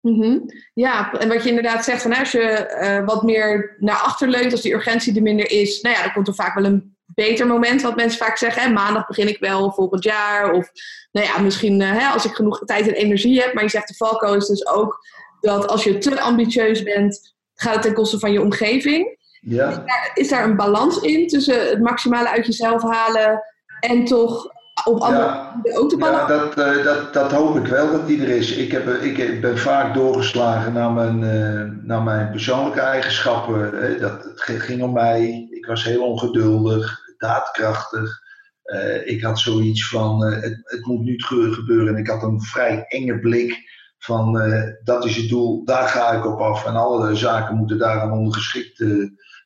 [0.00, 0.44] Mm.
[0.74, 4.60] Ja, en wat je inderdaad zegt, van als je wat meer naar achter leunt, als
[4.60, 7.82] die urgentie er minder is, nou ja, dan komt er vaak wel een beter moment,
[7.82, 8.62] wat mensen vaak zeggen.
[8.62, 10.52] Hè, maandag begin ik wel volgend jaar.
[10.52, 10.70] Of
[11.12, 13.54] nou ja, misschien uh, hè, als ik genoeg tijd en energie heb.
[13.54, 14.98] Maar je zegt de valko is dus ook
[15.40, 19.18] dat als je te ambitieus bent, gaat het ten koste van je omgeving.
[19.40, 19.68] Ja.
[19.68, 23.42] Is, daar, is daar een balans in tussen het maximale uit jezelf halen
[23.80, 24.46] en toch
[24.84, 28.22] op andere ja, ook te Ja, dat, uh, dat, dat hoop ik wel dat die
[28.22, 28.52] er is.
[28.52, 33.72] Ik, heb, ik ben vaak doorgeslagen naar mijn, uh, naar mijn persoonlijke eigenschappen.
[34.00, 35.48] Dat, het ging om mij.
[35.50, 38.20] Ik was heel ongeduldig daadkrachtig.
[38.64, 41.14] Uh, ik had zoiets van, uh, het, het, moet nu
[41.52, 41.94] gebeuren.
[41.94, 43.58] En ik had een vrij enge blik
[43.98, 46.66] van, uh, dat is het doel, daar ga ik op af.
[46.66, 48.78] En alle zaken moeten daaraan ondergeschikt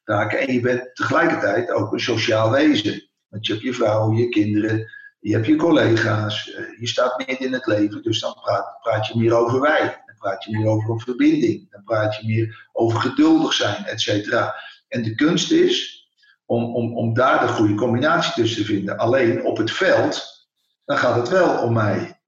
[0.05, 3.09] En je bent tegelijkertijd ook een sociaal wezen.
[3.29, 6.45] Want je hebt je vrouw, je kinderen, je hebt je collega's.
[6.79, 10.03] je staat midden in het leven, dus dan praat, praat je meer over wij.
[10.07, 11.71] Dan praat je meer over een verbinding.
[11.71, 14.55] Dan praat je meer over geduldig zijn, et cetera.
[14.89, 16.09] En de kunst is
[16.45, 18.99] om, om, om daar de goede combinatie tussen te vinden.
[18.99, 20.47] Alleen op het veld,
[20.85, 22.21] dan gaat het wel om mij.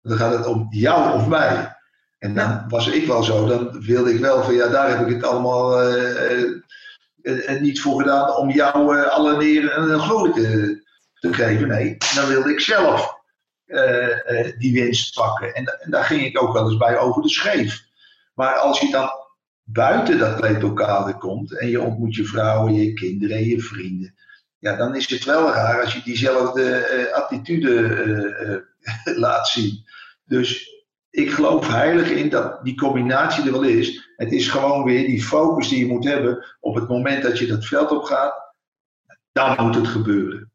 [0.00, 1.77] Dan gaat het om jou of mij.
[2.18, 5.14] En dan was ik wel zo, dan wilde ik wel van ja, daar heb ik
[5.14, 6.42] het allemaal uh,
[7.22, 10.82] uh, niet voor gedaan om jou uh, alle neer een glorie te,
[11.14, 11.68] te geven.
[11.68, 13.16] Nee, dan wilde ik zelf
[14.58, 15.54] die winst pakken.
[15.54, 17.84] En, en, daar ging ik ook wel eens bij over de scheef.
[18.34, 19.10] Maar als je dan
[19.62, 24.14] buiten dat kleedlokaal komt en je ontmoet je vrouwen, je kinderen en je vrienden.
[24.58, 28.66] Ja, dan is het wel raar als je diezelfde attitude
[29.24, 29.84] laat zien.
[30.24, 30.77] Dus
[31.18, 34.12] ik geloof heilig in dat die combinatie er wel is.
[34.16, 37.46] Het is gewoon weer die focus die je moet hebben op het moment dat je
[37.46, 38.54] dat veld op gaat.
[39.32, 40.52] Dan moet het gebeuren.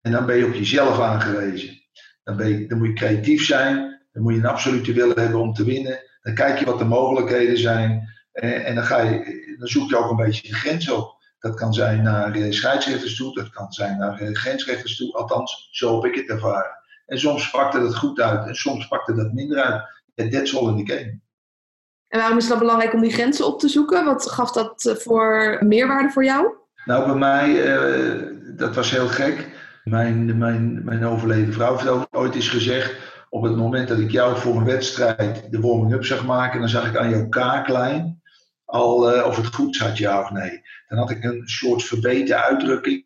[0.00, 1.82] En dan ben je op jezelf aangewezen.
[2.22, 4.00] Dan, ben je, dan moet je creatief zijn.
[4.12, 6.00] Dan moet je een absolute willen hebben om te winnen.
[6.22, 8.08] Dan kijk je wat de mogelijkheden zijn.
[8.32, 11.20] En, en dan, ga je, dan zoek je ook een beetje de grens op.
[11.38, 13.34] Dat kan zijn naar eh, scheidsrechters toe.
[13.34, 15.12] Dat kan zijn naar eh, grensrechters toe.
[15.12, 16.81] Althans, zo heb ik het ervaren.
[17.06, 19.82] En soms pakte dat goed uit en soms pakte dat minder uit.
[20.14, 21.20] En that's all in the game.
[22.08, 24.04] En waarom is het dan belangrijk om die grenzen op te zoeken?
[24.04, 26.54] Wat gaf dat eh, voor meerwaarde voor jou?
[26.84, 29.48] Nou, bij mij, uh, dat was heel gek.
[29.84, 32.94] Mijn, mijn, mijn overleden vrouw heeft ooit eens gezegd:
[33.28, 36.88] op het moment dat ik jou voor een wedstrijd de warming-up zag maken, dan zag
[36.88, 38.21] ik aan jouw kaaklijn
[38.72, 40.62] al uh, of het goed zat, ja of nee.
[40.88, 43.04] Dan had ik een soort verbeterde uitdrukking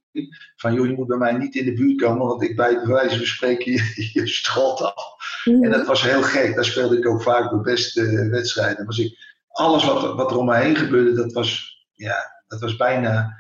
[0.57, 2.87] van joh, je moet bij mij niet in de buurt komen, want ik bij de
[2.87, 5.15] wijze van spreken je, je strot af.
[5.45, 5.65] Mhm.
[5.65, 6.55] En dat was heel gek.
[6.55, 8.87] Daar speelde ik ook vaak mijn beste wedstrijden.
[8.87, 12.17] Was ik, alles wat, wat er om me heen gebeurde, dat was, ja,
[12.49, 13.37] dat was bijna.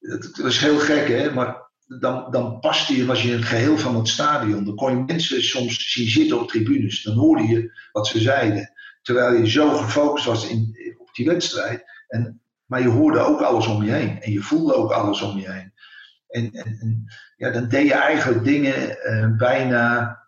[0.00, 1.32] Het was heel gek, hè?
[1.32, 4.64] Maar dan, dan paste je, was je een geheel van het stadion.
[4.64, 7.02] Dan kon je mensen soms zien zitten op tribunes.
[7.02, 8.70] Dan hoorde je wat ze zeiden.
[9.02, 10.76] Terwijl je zo gefocust was in,
[11.16, 11.84] die wedstrijd.
[12.08, 14.20] En, maar je hoorde ook alles om je heen.
[14.20, 15.72] En je voelde ook alles om je heen.
[16.28, 17.04] En, en, en
[17.36, 20.18] ja, dan deed je eigenlijk dingen uh, bijna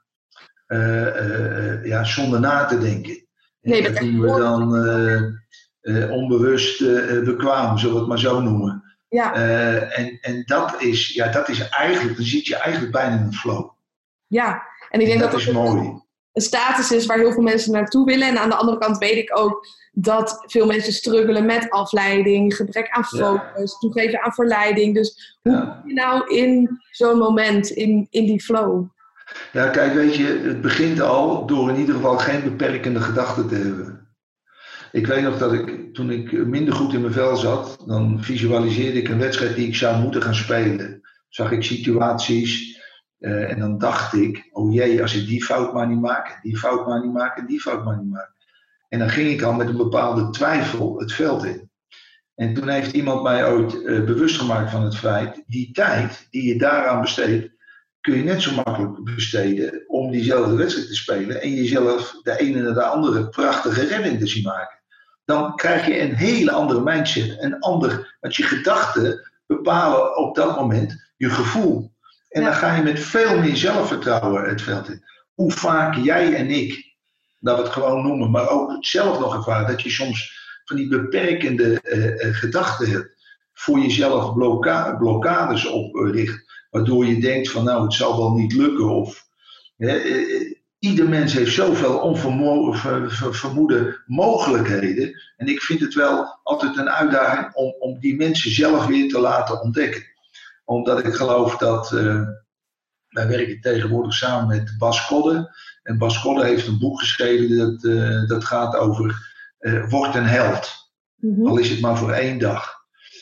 [0.69, 3.27] uh, ja, zonder na te denken.
[3.61, 6.79] Nee, dat, noemen we dan onbewust
[7.25, 8.83] bekwaam, zullen we het maar zo noemen.
[9.09, 9.35] Ja.
[9.91, 13.33] en en dat, is, ja, dat is eigenlijk, dan zit je eigenlijk bijna in een
[13.33, 13.71] flow.
[14.27, 16.03] Ja, en ik denk dat, dat is mooi.
[16.39, 18.29] Een status is waar heel veel mensen naartoe willen.
[18.29, 22.89] En aan de andere kant weet ik ook dat veel mensen struggelen met afleiding, gebrek
[22.91, 24.95] aan focus, toegeven aan verleiding.
[24.95, 25.83] Dus hoe ja.
[25.85, 28.85] je nou in zo'n moment, in, in die flow?
[29.53, 33.55] Ja, kijk, weet je, het begint al door in ieder geval geen beperkende gedachten te
[33.55, 34.09] hebben.
[34.93, 38.99] Ik weet nog dat ik, toen ik minder goed in mijn vel zat, dan visualiseerde
[38.99, 41.01] ik een wedstrijd die ik zou moeten gaan spelen.
[41.29, 42.68] Zag ik situaties
[43.21, 46.57] uh, en dan dacht ik, oh jee, als ik die fout maar niet maak, die
[46.57, 48.33] fout maar niet maak, die fout maar niet maak.
[48.89, 51.71] En dan ging ik al met een bepaalde twijfel het veld in.
[52.35, 56.43] En toen heeft iemand mij ooit uh, bewust gemaakt van het feit, die tijd die
[56.43, 57.57] je daaraan besteedt,
[58.01, 62.61] kun je net zo makkelijk besteden om diezelfde wedstrijd te spelen en jezelf de ene
[62.61, 64.79] na de andere prachtige redding te zien maken.
[65.25, 70.57] Dan krijg je een hele andere mindset, een ander, want je gedachten bepalen op dat
[70.57, 71.93] moment je gevoel.
[72.39, 75.05] En dan ga je met veel meer zelfvertrouwen het veld in.
[75.35, 76.97] Hoe vaak jij en ik
[77.41, 80.89] dat we het gewoon noemen, maar ook zelf nog ervaren dat je soms van die
[80.89, 83.17] beperkende uh, gedachten hebt,
[83.53, 88.89] voor jezelf blokka blokkades opricht, waardoor je denkt van nou het zal wel niet lukken
[88.89, 89.27] of
[89.77, 97.55] uh, ieder mens heeft zoveel onvermoede mogelijkheden en ik vind het wel altijd een uitdaging
[97.55, 100.17] om, om die mensen zelf weer te laten ontdekken.
[100.69, 101.91] Omdat ik geloof dat,
[103.09, 105.51] wij werken tegenwoordig samen met Bas Kodde,
[105.89, 110.27] en Bas Kolle heeft een boek geschreven dat, uh, dat gaat over uh, word een
[110.27, 110.91] held.
[111.17, 112.77] Mm Al is het maar voor één dag.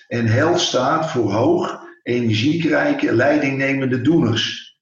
[0.09, 4.79] En held staat voor hoog, energiekrijke, leidingnemende doeners.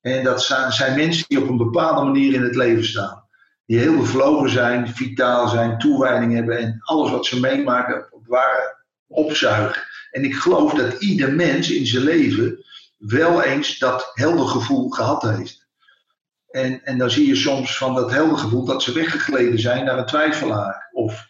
[0.00, 3.24] En dat zijn mensen die op een bepaalde manier in het leven staan.
[3.66, 9.82] Die heel bevlogen zijn, vitaal zijn, toewijding hebben en alles wat ze meemaken waar opzuigen.
[10.12, 12.64] En ik geloof dat ieder mens in zijn leven
[12.96, 15.66] wel eens dat helder gevoel gehad heeft.
[16.50, 19.98] En, en dan zie je soms van dat helder gevoel dat ze weggegleden zijn naar
[19.98, 20.88] een twijfelaar.
[20.92, 21.26] Of,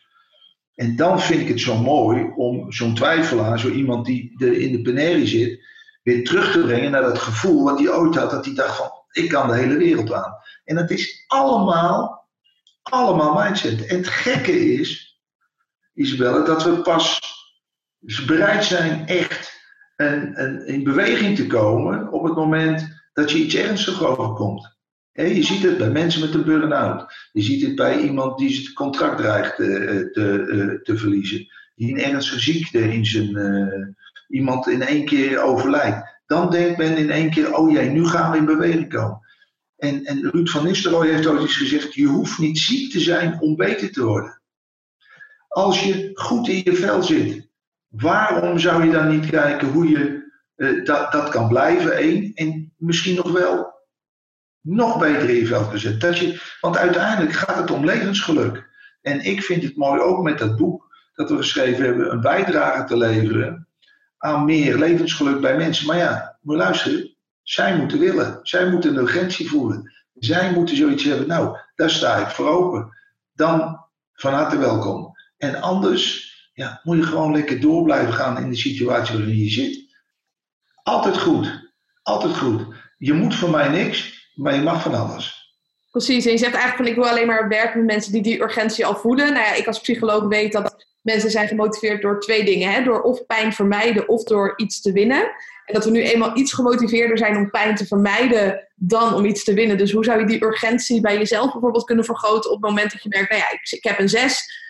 [0.75, 4.73] en dan vind ik het zo mooi om zo'n twijfelaar, zo iemand die de, in
[4.73, 5.61] de penerie zit,
[6.03, 8.31] weer terug te brengen naar dat gevoel wat hij ooit had.
[8.31, 10.35] Dat hij dacht van, ik kan de hele wereld aan.
[10.65, 12.29] En dat is allemaal,
[12.83, 13.87] allemaal mindset.
[13.87, 15.21] En het gekke is,
[15.95, 17.21] Isabelle, dat we pas
[18.27, 19.61] bereid zijn echt
[19.97, 24.73] een, een, in beweging te komen op het moment dat je iets ernstigs overkomt
[25.13, 27.15] je ziet het bij mensen met een burn-out.
[27.33, 31.47] Je ziet het bij iemand die het contract dreigt te, eh, te, eh, te verliezen.
[31.75, 33.87] Die een ernstige ziekte in zijn, uh,
[34.29, 36.21] iemand in één keer overlijdt.
[36.27, 39.21] Dan denkt men in één keer, oh jee, nu gaan we in beweging komen.
[39.77, 43.41] En, en Ruud van Nistelrooy heeft ooit eens gezegd, je hoeft niet ziek te zijn
[43.41, 44.43] om beter te worden.
[45.49, 47.49] Als je goed in je vel zit,
[47.93, 52.73] waarom zou je dan niet kijken hoe je uh, dat, dat kan blijven, één, en
[52.77, 53.73] misschien nog wel
[54.61, 56.01] nog beter in je vel gezet.
[56.01, 58.71] Dat je, want uiteindelijk gaat het om levensgeluk.
[59.01, 62.85] En ik vind het mooi ook met dat boek dat we geschreven hebben, een bijdrage
[62.85, 63.69] te leveren
[64.19, 65.87] aan meer levensgeluk bij mensen.
[65.87, 68.39] Maar ja, moet luisteren, zij moeten willen.
[68.43, 69.93] Zij moeten een urgentie voelen.
[70.15, 72.97] Zij moeten zoiets hebben, nou, daar sta ik voor open.
[73.33, 73.81] Dan
[74.13, 75.15] van harte welkom.
[75.37, 79.51] En anders ja, moet je gewoon lekker door blijven gaan in de situatie waarin je
[79.51, 79.85] zit.
[80.83, 81.71] Altijd goed.
[82.03, 82.63] Altijd goed.
[82.99, 85.41] Je moet van mij niks, maar je mag van alles.
[85.91, 88.43] Precies, en je zegt eigenlijk van ik wil alleen maar werken met mensen die die
[88.43, 89.33] urgentie al voelen.
[89.33, 92.73] Nou ja, ik als psycholoog weet dat mensen zijn gemotiveerd door twee dingen.
[92.73, 92.83] Hè?
[92.83, 95.23] Door of pijn vermijden of door iets te winnen.
[95.67, 99.45] En dat we nu eenmaal iets gemotiveerder zijn om pijn te vermijden dan om iets
[99.45, 99.79] te winnen.
[99.79, 103.03] Dus hoe zou je die urgentie bij jezelf bijvoorbeeld kunnen vergroten op het moment dat
[103.03, 104.62] je merkt, nou ja, ik, ik heb een 6.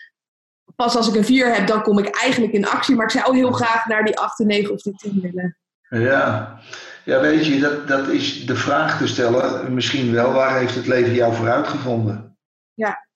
[0.75, 2.95] Pas als ik een 4 heb, dan kom ik eigenlijk in actie.
[2.95, 5.57] Maar ik zou heel graag naar die 8, 9 of die 10 willen.
[5.89, 6.59] Ja,
[7.05, 9.73] ja weet je, dat, dat is de vraag te stellen.
[9.73, 12.37] Misschien wel, waar heeft het leven jou voor uitgevonden?
[12.73, 13.07] Ja.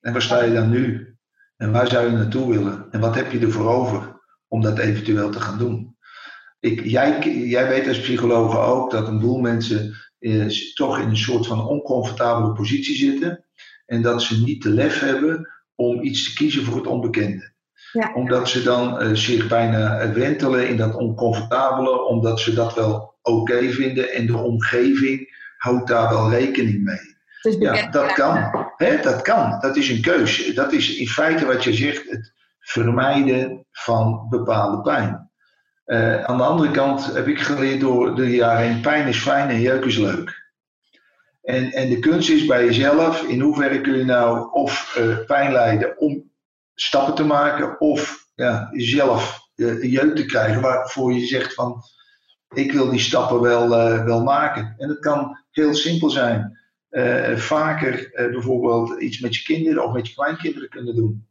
[0.00, 1.16] En waar sta je dan nu?
[1.56, 2.86] En waar zou je naartoe willen?
[2.90, 5.96] En wat heb je ervoor over om dat eventueel te gaan doen?
[6.60, 11.16] Ik, jij, jij weet als psycholoog ook dat een boel mensen eh, toch in een
[11.16, 13.44] soort van oncomfortabele positie zitten.
[13.86, 15.48] En dat ze niet de lef hebben
[15.80, 17.52] om iets te kiezen voor het onbekende.
[17.92, 18.12] Ja.
[18.14, 23.70] Omdat ze dan uh, zich bijna wentelen in dat oncomfortabele, omdat ze dat wel oké
[23.70, 27.16] vinden en de omgeving houdt daar wel rekening mee.
[27.58, 28.66] Ja, dat kan.
[29.02, 29.60] dat kan.
[29.60, 30.52] Dat is een keuze.
[30.52, 35.30] Dat is in feite wat je zegt, het vermijden van bepaalde pijn.
[35.86, 39.48] Uh, aan de andere kant heb ik geleerd door de jaren heen, pijn is fijn
[39.48, 40.37] en jeuk is leuk.
[41.48, 45.52] En, en de kunst is bij jezelf, in hoeverre kun je nou of uh, pijn
[45.52, 46.30] lijden om
[46.74, 51.82] stappen te maken, of ja, jezelf uh, jeuk te krijgen waarvoor je zegt van,
[52.54, 53.68] ik wil die stappen wel,
[54.04, 54.74] wel maken.
[54.78, 56.58] En het kan heel simpel zijn.
[57.36, 61.28] Vaker bijvoorbeeld iets met je kinderen of met je kleinkinderen kunnen doen.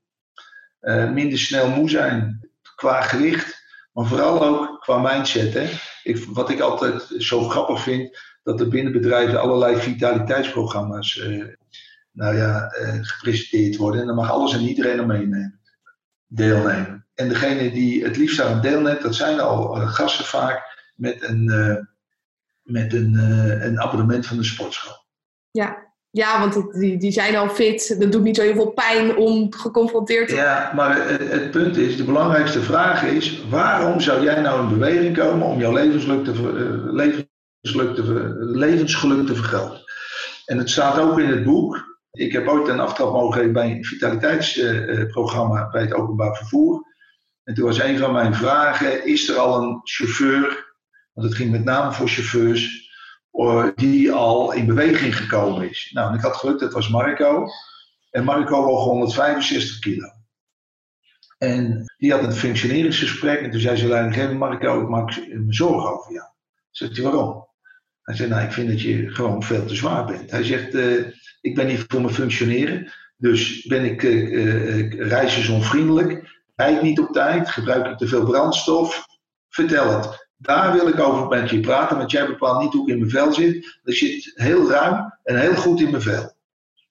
[1.14, 5.82] Minder snel moe zijn qua gewicht, maar vooral ook qua mindset.
[6.04, 11.24] Ik, wat ik altijd zo grappig vind, dat er binnen bedrijven allerlei vitaliteitsprogramma's
[12.12, 14.02] nou ja, gepresenteerd worden.
[14.02, 15.60] En dan mag alles en iedereen aan meenemen,
[16.28, 17.06] deelnemen.
[17.14, 20.62] En degene die het liefst aan deelneemt, dat zijn al gasten vaak
[20.96, 21.46] met een,
[22.64, 23.14] met een,
[23.66, 25.06] een abonnement van de sportschool.
[25.52, 25.78] Ja,
[26.10, 27.96] ja want die, die zijn al fit.
[28.00, 30.52] Dat doet niet zo heel veel pijn om geconfronteerd te worden.
[30.52, 33.44] Ja, maar het, het, punt is, de belangrijkste vraag is...
[33.50, 36.94] waarom zou jij nou in beweging komen om jouw levensgeluk te, uh,
[37.62, 39.82] te, levensgeluk te vergroten?
[40.46, 41.98] En het staat ook in het boek.
[42.12, 46.86] Ik heb ooit een aftrap mogen geven bij een vitaliteitsprogramma bij het openbaar vervoer.
[47.44, 50.76] En toen was een van mijn vragen, is er al een chauffeur...
[51.14, 52.88] want het ging met name voor chauffeurs
[53.76, 55.90] die al in beweging gekomen is.
[55.94, 57.48] Nou, en ik had geluk, dat was Marco.
[58.10, 60.08] En Marco woog 165 kilo.
[61.38, 63.42] En die had een functioneringsgesprek.
[63.42, 66.28] En toen zei ze leidinggevende, Marco, ik maak me zorgen over jou.
[66.72, 67.47] Zegt hij, waarom?
[68.08, 70.32] Hij zei, nou, ik vind dat je gewoon veel te zwaar bent.
[70.32, 71.06] Hij zegt, uh,
[71.42, 72.92] ik ben niet voor mijn functioneren.
[73.18, 76.42] Dus ben ik uh, uh, reizensonvriendelijk.
[76.56, 77.50] Rijd niet op tijd.
[77.50, 79.06] Gebruik ik te veel brandstof.
[79.50, 80.30] Vertel het.
[80.38, 83.12] Daar wil ik over met je praten, want jij bepaalt niet hoe ik in mijn
[83.12, 83.80] vel zit.
[83.84, 86.34] Dat zit heel ruim en heel goed in mijn vel.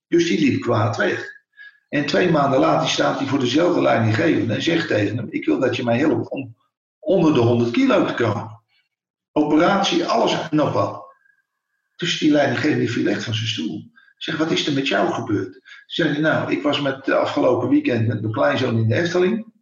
[0.09, 1.35] Dus die liep kwaad weg.
[1.89, 5.59] En twee maanden later staat hij voor dezelfde leidinggevende en zegt tegen hem: Ik wil
[5.59, 6.57] dat je mij helpt om
[6.99, 8.61] onder de 100 kilo te komen.
[9.33, 11.05] Operatie, alles en nog.
[11.97, 13.91] Dus die leidinggevende viel echt van zijn stoel.
[14.17, 15.61] Zeg, wat is er met jou gebeurd?
[15.87, 19.53] Zeg hij, nou, ik was met de afgelopen weekend met mijn kleinzoon in de Efteling.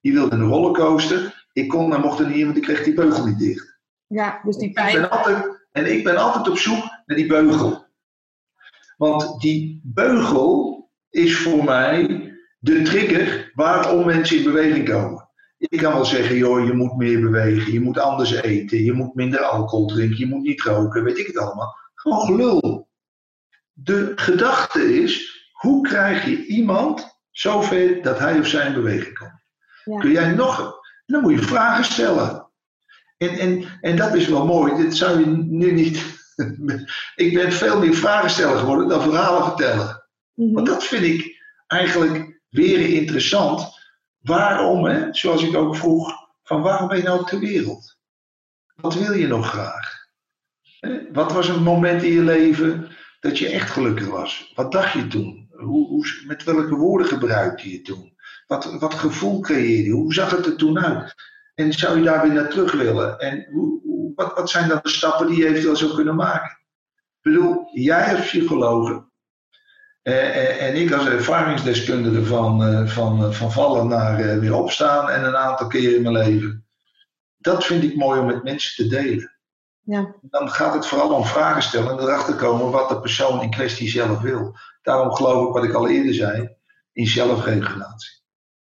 [0.00, 1.46] Die wilde een rollercoaster.
[1.52, 3.78] Ik kon en mocht er niet in, want ik kreeg die beugel niet dicht.
[4.06, 4.94] Ja, dus die pijn.
[4.94, 7.86] Ik ben altijd, en ik ben altijd op zoek naar die beugel.
[8.96, 12.28] Want die beugel is voor mij
[12.58, 15.27] de trigger waarom mensen in beweging komen.
[15.58, 19.14] Ik kan wel zeggen, joh, je moet meer bewegen, je moet anders eten, je moet
[19.14, 21.76] minder alcohol drinken, je moet niet roken, weet ik het allemaal.
[21.94, 22.88] Gewoon gelul.
[23.72, 29.42] De gedachte is, hoe krijg je iemand zover dat hij of zij in beweging komt?
[29.84, 29.98] Ja.
[29.98, 30.78] Kun jij nog
[31.08, 32.50] dan moet je vragen stellen.
[33.16, 34.76] En, en, en dat is wel mooi.
[34.76, 36.02] Dit zou je nu niet.
[37.16, 40.08] ik ben veel meer vragen stellen geworden dan verhalen vertellen.
[40.34, 43.77] Mm Want dat vind ik eigenlijk weer interessant.
[44.18, 46.12] Waarom, hè, zoals ik ook vroeg
[46.42, 47.96] van waarom ben je nou op de wereld?
[48.74, 50.06] Wat wil je nog graag?
[51.12, 52.88] Wat was een moment in je leven
[53.20, 54.52] dat je echt gelukkig was?
[54.54, 55.48] Wat dacht je toen?
[55.50, 58.16] Hoe, hoe, met welke woorden gebruikte je toen?
[58.46, 59.92] Wat, wat gevoel creëerde je?
[59.92, 61.14] Hoe zag het er toen uit?
[61.54, 63.18] En zou je daar weer naar terug willen?
[63.18, 66.58] En hoe, wat, wat zijn dan de stappen die je eventueel zou kunnen maken?
[67.20, 69.07] Ik bedoel, jij als psycholoog
[70.14, 75.66] en ik als ervaringsdeskundige van, eh, van, van vallen naar weer opstaan en een aantal
[75.66, 76.66] keer in mijn leven.
[77.36, 79.32] Dat vind ik mooi om met mensen te delen.
[79.80, 80.14] Ja.
[80.20, 83.88] Dan gaat het vooral om vragen stellen en erachter komen wat de persoon in kwestie
[83.88, 84.56] zelf wil.
[84.82, 86.56] Daarom geloof ik wat ik al eerder zei,
[86.92, 88.16] in zelfregulatie.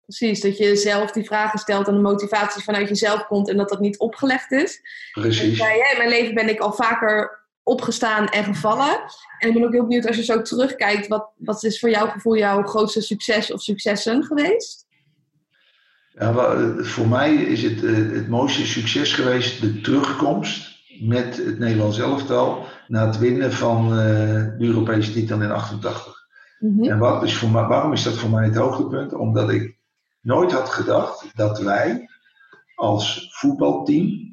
[0.01, 3.69] Precies, dat je zelf die vragen stelt en de motivatie vanuit jezelf komt en dat
[3.69, 4.81] dat niet opgelegd is.
[5.13, 5.59] Precies.
[5.59, 9.01] ja, in mijn leven ben ik al vaker opgestaan en gevallen.
[9.39, 12.07] En ik ben ook heel benieuwd als je zo terugkijkt, wat, wat is voor jouw
[12.07, 14.87] gevoel jouw grootste succes of successen geweest?
[16.15, 21.99] Ja, voor mij is het eh, het mooiste succes geweest de terugkomst met het Nederlands
[21.99, 23.97] elftal na het winnen van uh,
[24.59, 26.27] de Europese titel in 88.
[26.59, 26.91] Mhm.
[26.91, 29.15] En wat is voor mij, waarom is dat voor mij het hoogtepunt?
[29.15, 29.77] Omdat ik
[30.21, 32.09] nooit had gedacht dat wij
[32.75, 34.32] als voetbalteam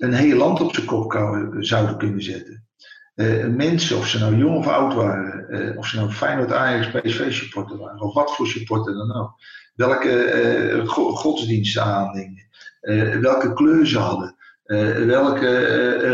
[0.00, 1.12] een heel land op zijn kop
[1.58, 2.68] zouden kunnen zetten.
[3.14, 6.90] Uh, mensen, of ze nou jong of oud waren, uh, of ze nou Feyenoord, Ajax,
[6.90, 9.32] PSV supporter waren, of wat voor supporter dan ook.
[9.74, 10.42] Welke
[10.74, 12.48] uh, godsdiensten aandingen,
[13.20, 14.36] welke kleur ze hadden,
[15.06, 15.56] welke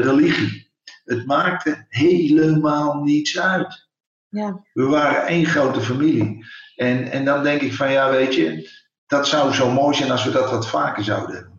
[0.01, 0.71] religie.
[1.05, 3.89] Het maakte helemaal niets uit.
[4.29, 4.65] Ja.
[4.73, 6.45] We waren één grote familie.
[6.77, 8.71] En, en dan denk ik van ja, weet je,
[9.07, 11.56] dat zou zo mooi zijn als we dat wat vaker zouden hebben.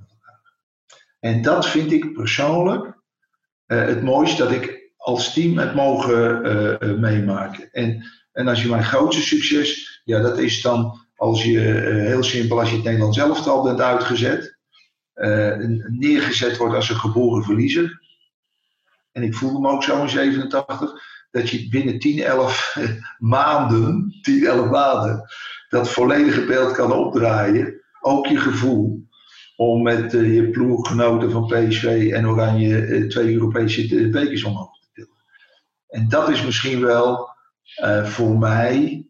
[1.28, 6.46] En dat vind ik persoonlijk uh, het mooiste dat ik als team het mogen
[6.84, 7.72] uh, meemaken.
[7.72, 11.60] En, en als je mijn grootste succes, ja, dat is dan als je
[12.08, 14.58] heel simpel, als je het Nederlands elftal bent uitgezet,
[15.88, 18.02] neergezet wordt als een geboren verliezer.
[19.12, 20.92] En ik voelde me ook zo in 87,
[21.32, 22.78] dat je binnen 10, 11
[23.18, 25.30] maanden, 10, 11 maanden,
[25.70, 27.82] dat volledige beeld kan opdraaien.
[28.02, 29.07] Ook je gevoel
[29.58, 34.88] om met uh, je ploeggenoten van PSV en Oranje uh, twee Europese bekers omhoog te
[34.94, 35.18] tillen.
[35.88, 37.30] En dat is misschien wel
[38.04, 39.06] voor mij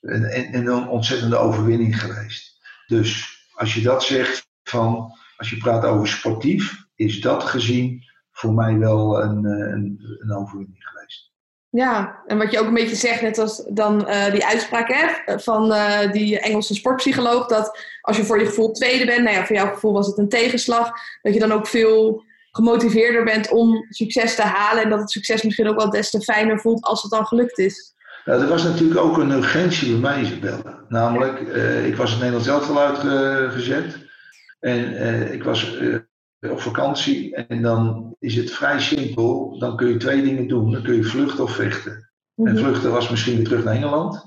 [0.00, 2.58] een, een, ontzettende overwinning geweest.
[2.86, 8.54] Dus als je dat zegt van, als je praat over sportief, is dat gezien voor
[8.54, 11.32] mij wel een, een, een overwinning geweest.
[11.76, 15.38] Ja, en wat je ook een beetje zegt, net als dan uh, die uitspraak hè,
[15.38, 19.46] van uh, die Engelse sportpsycholoog, dat als je voor je gevoel tweede bent, nou ja,
[19.46, 20.90] voor jouw gevoel was het een tegenslag,
[21.22, 25.42] dat je dan ook veel gemotiveerder bent om succes te halen en dat het succes
[25.42, 27.94] misschien ook wel des te fijner voelt als het dan gelukt is.
[28.24, 30.84] Nou, er was natuurlijk ook een urgentie bij mij, Isabelle.
[30.88, 33.98] Namelijk, uh, ik was in Nederland zelf al uitgezet
[34.60, 35.78] en ik was
[36.40, 39.58] op vakantie en dan is het vrij simpel.
[39.58, 40.72] Dan kun je twee dingen doen.
[40.72, 42.10] Dan kun je vluchten of vechten.
[42.36, 42.56] En mhm.
[42.56, 44.24] vluchten was misschien weer terug naar Engeland.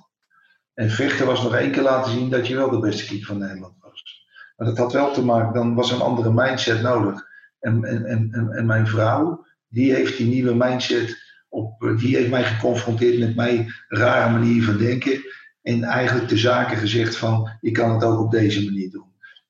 [0.73, 3.37] En vechten was nog één keer laten zien dat je wel de beste keeper van
[3.37, 4.27] Nederland was.
[4.55, 7.27] Maar dat had wel te maken, dan was een andere mindset nodig.
[7.59, 11.17] En, en, en, en mijn vrouw, die heeft die nieuwe mindset,
[11.49, 15.21] op, die heeft mij geconfronteerd met mijn rare manier van denken.
[15.61, 19.08] En eigenlijk de zaken gezegd van, je kan het ook op deze manier doen.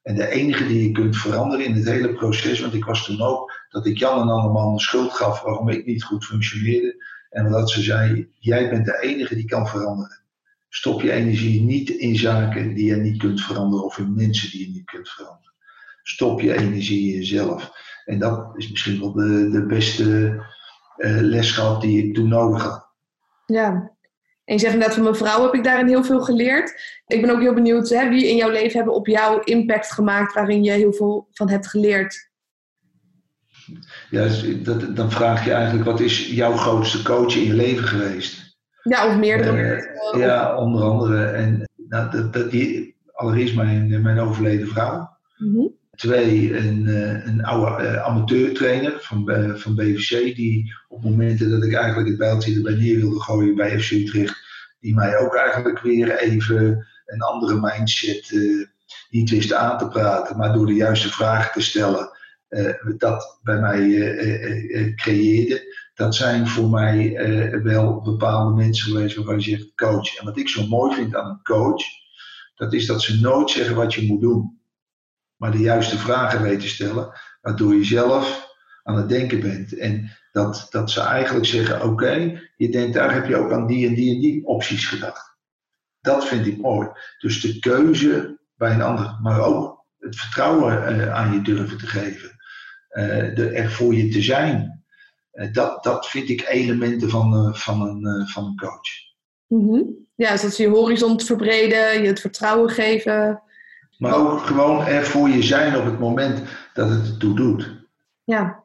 [0.10, 3.22] En de enige die je kunt veranderen in het hele proces, want ik was toen
[3.22, 7.06] ook dat ik Jan en Anneman de schuld gaf waarom ik niet goed functioneerde.
[7.30, 10.22] En dat ze zei, jij bent de enige die kan veranderen.
[10.70, 14.66] Stop je energie niet in zaken die je niet kunt veranderen of in mensen die
[14.66, 15.54] je niet kunt veranderen.
[16.04, 17.72] Stop je energie in jezelf.
[18.06, 20.42] En dat is misschien wel de, de beste
[20.98, 22.88] uh, die ik toen nodig had.
[23.46, 23.92] Ja,
[24.50, 26.82] en je zegt inderdaad van mijn vrouw heb ik daarin heel veel geleerd.
[27.08, 30.34] Ik ben ook heel benieuwd hè, wie in jouw leven hebben op jou impact gemaakt
[30.34, 32.30] waarin je heel veel van hebt geleerd.
[34.10, 37.84] Ja, dus dat, dan vraag je eigenlijk wat is jouw grootste coach in je leven
[37.84, 38.58] geweest?
[38.84, 39.90] Ja, of meerdere.
[40.14, 41.26] Uh, ja, onder andere.
[41.26, 45.10] En nou, dat, dat, die, allereerst mijn, mijn overleden vrouw.
[45.38, 51.50] Mm Twee, een, eh, een oude uh, amateurtrainer van, uh, van BVC, die op momenten
[51.50, 54.36] dat ik eigenlijk het bijltje erbij neer wilde gooien bij FC Utrecht,
[54.80, 58.34] die mij ook eigenlijk weer even een andere mindset
[59.10, 62.10] niet wist aan te praten, maar door de juiste vragen te stellen,
[62.98, 65.76] dat bij mij creëerde.
[65.94, 67.14] Dat zijn voor mij
[67.64, 70.18] wel bepaalde mensen geweest waarvan je zegt coach.
[70.18, 71.84] En wat ik zo mooi vind aan een coach,
[72.56, 74.59] dat is dat ze nooit zeggen wat je moet doen
[75.40, 78.48] maar de juiste vragen weten stellen, waardoor je zelf
[78.84, 79.78] aan het denken bent.
[79.78, 83.88] En dat, dat ze eigenlijk zeggen: Oké, je denkt daar heb je ook aan die
[83.88, 85.38] en die en die opties gedacht.
[86.02, 86.88] Dat vind ik mooi.
[87.20, 92.38] Dus de keuze bij een ander, maar ook het vertrouwen aan je durven te geven.
[93.36, 94.84] de, er voor je te zijn.
[95.52, 99.08] dat, dat vind ik elementen van, van, een, van een coach.
[99.48, 103.44] Mm Ja, dus dat ze je horizon verbreden, je het vertrouwen geven.
[104.00, 106.42] Maar ook gewoon er voor je zijn op het moment
[106.74, 107.78] dat het ertoe doet.
[108.24, 108.64] Ja.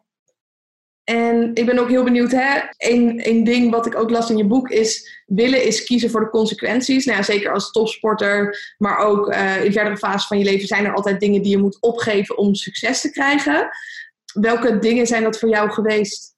[1.05, 2.61] En ik ben ook heel benieuwd, hè?
[2.76, 6.20] Eén, één ding wat ik ook las in je boek is: willen is kiezen voor
[6.20, 7.05] de consequenties.
[7.05, 10.85] Nou, ja, zeker als topsporter, maar ook uh, in verdere fase van je leven zijn
[10.85, 13.68] er altijd dingen die je moet opgeven om succes te krijgen.
[14.32, 16.35] Welke dingen zijn dat voor jou geweest?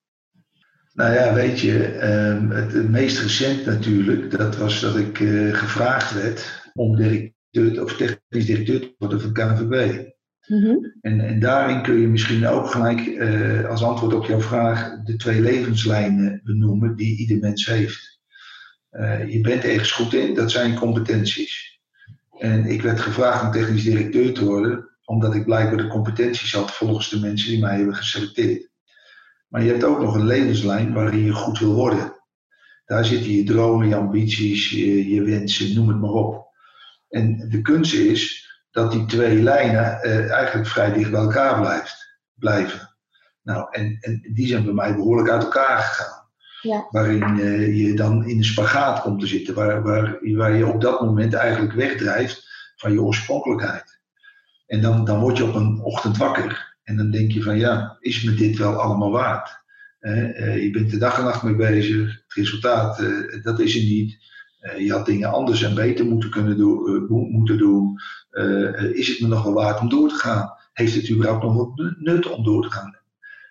[0.92, 6.12] Nou ja, weet je, ehm, het, meest recent natuurlijk, dat was dat ik uh, gevraagd
[6.12, 10.04] werd om directeur of technisch directeur te worden van KNVB.
[10.46, 10.76] Mhm.
[11.00, 15.16] en, en, daarin kun je misschien ook gelijk uh, als antwoord op jouw vraag de
[15.16, 18.20] twee levenslijnen benoemen die ieder mens heeft.
[18.92, 21.80] Uh, je bent ergens goed in, dat zijn competenties.
[22.38, 26.70] En ik werd gevraagd om technisch directeur te worden, omdat ik blijkbaar de competenties had
[26.70, 28.70] volgens de mensen die mij hebben geselecteerd.
[29.48, 32.14] Maar je hebt ook nog een levenslijn waarin je goed wil worden.
[32.84, 36.45] Daar zitten je dromen, je ambities, je, je wensen, noem het maar op.
[37.08, 42.18] En de kunst is dat die twee lijnen eh, eigenlijk vrij dicht bij elkaar blijft,
[42.34, 42.96] blijven.
[43.42, 46.24] Nou, en, en die zijn bij mij behoorlijk uit elkaar gegaan.
[46.60, 46.86] Ja.
[46.90, 50.80] Waarin uh, je dan in de spagaat komt te zitten, waar, waar, waar je op
[50.80, 54.00] dat moment eigenlijk wegdrijft van je oorspronkelijkheid.
[54.66, 57.96] En dan, dan word je op een ochtend wakker en dan denk je van ja,
[58.00, 59.64] is me dit wel allemaal waard?
[60.00, 63.04] Uh, je bent de dag en nacht mee bezig, het resultaat,
[63.42, 64.18] dat is er niet.
[64.78, 68.00] Je had dingen anders en beter moeten kunnen doen, moeten doen.
[68.30, 70.54] Uh, is het me nog wel waard om door te gaan?
[70.72, 72.98] Heeft het überhaupt nog wat nut om door te gaan?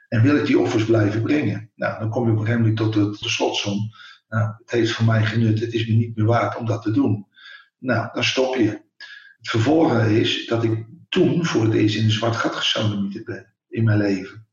[0.07, 1.71] En wil ik die offers blijven brengen?
[1.75, 3.91] Nou, dan kom je op een gegeven moment tot de, de slotsom.
[4.29, 6.91] Nou, het heeft voor mij genut, het is me niet meer waard om dat te
[6.91, 7.27] doen.
[7.77, 8.83] Nou, dan stop je.
[9.37, 13.53] Het vervolgen is dat ik toen voor het eerst in een zwart gat gesodemieterd ben
[13.69, 14.47] in mijn leven.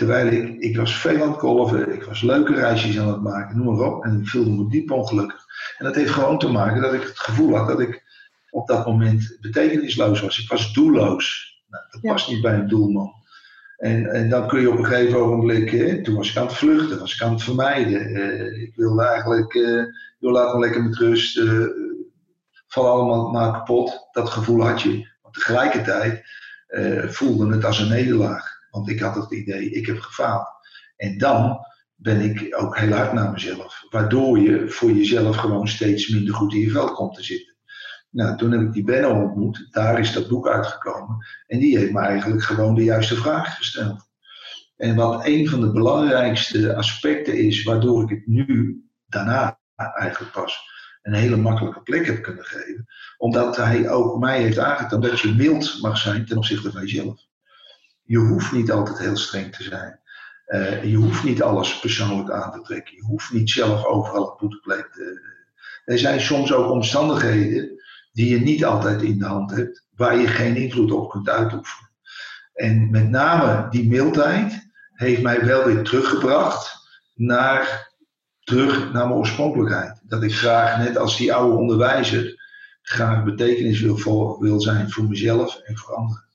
[0.00, 3.56] Terwijl ik, ik was veel aan het golven, ik was leuke reisjes aan het maken,
[3.56, 4.04] noem maar op.
[4.04, 5.44] En ik voelde me diep ongelukkig.
[5.78, 8.02] En dat heeft gewoon te maken dat ik het gevoel had dat ik
[8.50, 10.38] op dat moment betekenisloos was.
[10.38, 11.54] Ik was doelloos.
[11.68, 13.12] Nou, dat past niet bij een doelman.
[13.76, 16.56] En, en dan kun je op een gegeven ogenblik, hè, toen was ik aan het
[16.56, 18.00] vluchten, was ik aan het vermijden.
[18.00, 19.84] Eh, ik wilde eigenlijk, uh,
[20.18, 21.66] joh, laat me lekker met rust, uh,
[22.68, 24.08] val allemaal maar kapot.
[24.12, 25.08] Dat gevoel had je.
[25.22, 26.22] Maar tegelijkertijd
[26.68, 28.49] uh, voelde het als een nederlaag.
[28.70, 30.48] Want ik had het idee, ik heb gefaald.
[30.96, 31.58] En dan
[31.94, 33.84] ben ik ook heel hard naar mezelf.
[33.90, 37.56] Waardoor je voor jezelf gewoon steeds minder goed in je vel komt te zitten.
[38.10, 41.26] Nou, toen heb ik die Benno ontmoet, daar is dat boek uitgekomen.
[41.46, 44.08] En die heeft me eigenlijk gewoon de juiste vraag gesteld.
[44.76, 50.58] En wat een van de belangrijkste aspecten is, waardoor ik het nu, daarna eigenlijk pas,
[51.02, 52.86] een hele makkelijke plek heb kunnen geven.
[53.16, 57.28] Omdat hij ook mij heeft aangetoond dat je mild mag zijn ten opzichte van jezelf.
[58.10, 60.00] Je hoeft niet altijd heel streng te zijn.
[60.46, 62.96] Uh, je hoeft niet alles persoonlijk aan te trekken.
[62.96, 65.20] Je hoeft niet zelf overal een boetepleeg te.
[65.84, 67.82] Er zijn soms ook omstandigheden
[68.12, 71.90] die je niet altijd in de hand hebt, waar je geen invloed op kunt uitoefenen.
[72.54, 77.92] En met name die mildheid heeft mij wel weer teruggebracht naar,
[78.40, 80.00] terug naar mijn oorspronkelijkheid.
[80.02, 82.42] Dat ik graag, net als die oude onderwijzer,
[82.82, 86.28] graag betekenis wil, voor, wil zijn voor mezelf en voor anderen.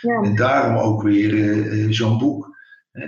[0.00, 0.22] Ja.
[0.22, 2.58] En daarom ook weer uh, zo'n boek.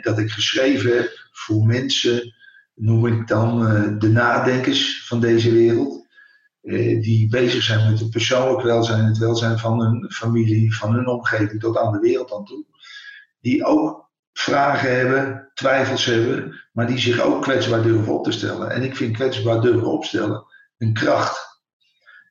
[0.03, 2.35] Dat ik geschreven heb voor mensen,
[2.75, 6.03] noem ik dan uh, de nadenkers van deze wereld.
[6.63, 11.07] Eh, die bezig zijn met het persoonlijk welzijn, het welzijn van hun familie, van hun
[11.07, 12.65] omgeving tot aan de wereld aan toe.
[13.41, 18.71] Die ook vragen hebben, twijfels hebben, maar die zich ook kwetsbaar durven op te stellen.
[18.71, 20.45] En ik vind kwetsbaar durven opstellen
[20.79, 21.61] een kracht.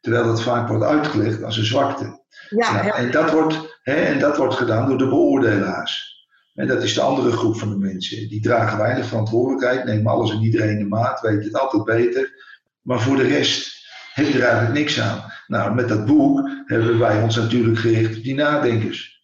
[0.02, 2.24] Terwijl dat vaak wordt uitgelegd als een zwakte.
[2.50, 6.12] Ja, nou, en, dat wordt, en dat wordt gedaan door de beoordelaars.
[6.54, 8.30] En dat is de andere groep van de mensen.
[8.30, 12.34] Die dragen weinig verantwoordelijkheid, nemen alles en iedereen de maat, weten het altijd beter.
[12.82, 13.80] Maar voor de rest
[14.16, 15.24] je er eigenlijk niks aan.
[15.48, 19.20] Nou, met dat boek hebben wij ons natuurlijk gericht op die nadenkers.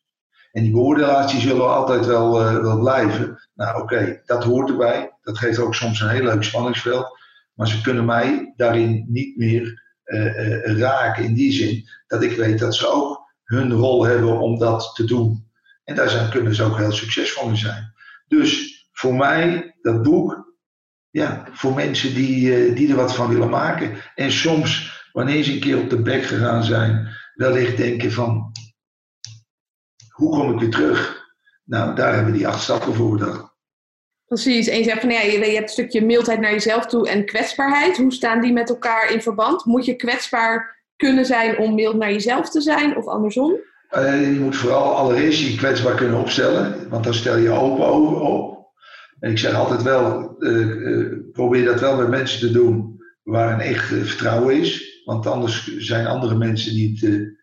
[0.51, 3.47] En die beoordelaars die zullen altijd wel, uh, wel blijven.
[3.55, 5.18] Nou oké, dat hoort erbij.
[5.22, 7.18] Dat geeft ook soms een heel leuk spanningsveld.
[7.53, 12.38] Maar ze kunnen mij daarin niet meer uh, uh, raken in die zin dat ik
[12.38, 13.16] weet dat ze ook
[13.47, 15.51] hun rol hebben om dat te doen.
[15.83, 17.93] En daar zijn, kunnen ze ook heel succesvol in zijn.
[18.27, 20.55] Dus voor mij, dat boek,
[21.09, 23.97] ja, voor mensen die, eh, die er wat van willen maken.
[24.15, 28.51] En soms, wanneer ze een keer op de bek gegaan zijn, wellicht denken van,
[30.09, 31.25] hoe kom ik weer terug?
[31.63, 33.55] Nou, daar hebben die acht stappen voor bedacht.
[34.25, 37.25] Precies, en je zegt van ja, je, hebt een stukje mildheid naar jezelf toe en
[37.25, 37.97] kwetsbaarheid.
[37.97, 39.65] Hoe staan die met elkaar in verband?
[39.65, 43.55] Moet je kwetsbaar kunnen zijn om mild naar jezelf te zijn of andersom?
[43.91, 48.19] Uh, je moet vooral allereerst je kwetsbaar kunnen opstellen, want dan stel je open over
[48.19, 48.67] op.
[49.19, 53.59] En ik zeg altijd wel, uh, probeer dat wel bij mensen te doen waar een
[53.59, 55.01] echt vertrouwen is.
[55.05, 57.37] Want anders zijn andere mensen die het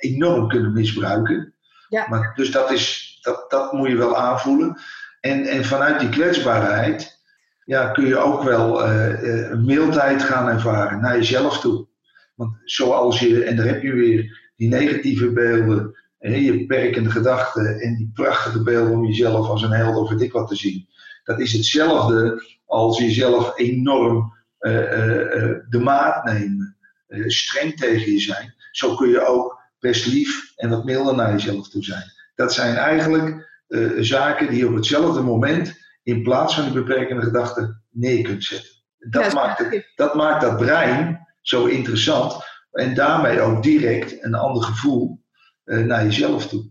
[0.00, 1.54] enorm kunnen misbruiken.
[1.88, 2.06] Ja.
[2.08, 4.80] Maar, dus dat, is, dat, dat moet je wel aanvoelen.
[5.20, 7.22] En, en vanuit die kwetsbaarheid
[7.64, 11.86] ja, kun je ook wel een mildheid gaan ervaren naar jezelf toe.
[12.34, 17.80] Want zoals je, en daar heb je weer die negatieve beelden, en je beperkende gedachten
[17.80, 20.88] en die prachtige beelden om jezelf als een held of weet ik wat te zien.
[21.24, 26.76] Dat is hetzelfde als jezelf enorm uh, uh, de maat nemen,
[27.26, 28.54] streng tegen je zijn.
[28.70, 32.12] Zo kun je ook best lief en wat milder naar jezelf toe zijn.
[32.34, 33.52] Dat zijn eigenlijk
[33.98, 38.70] zaken die je op hetzelfde moment in plaats van die beperkende gedachten neer kunt zetten.
[38.98, 42.36] Dat, maakt, het, dat maakt dat brein zo interessant.
[42.72, 45.20] En daarmee ook direct een ander gevoel
[45.64, 46.64] uh, naar jezelf toe.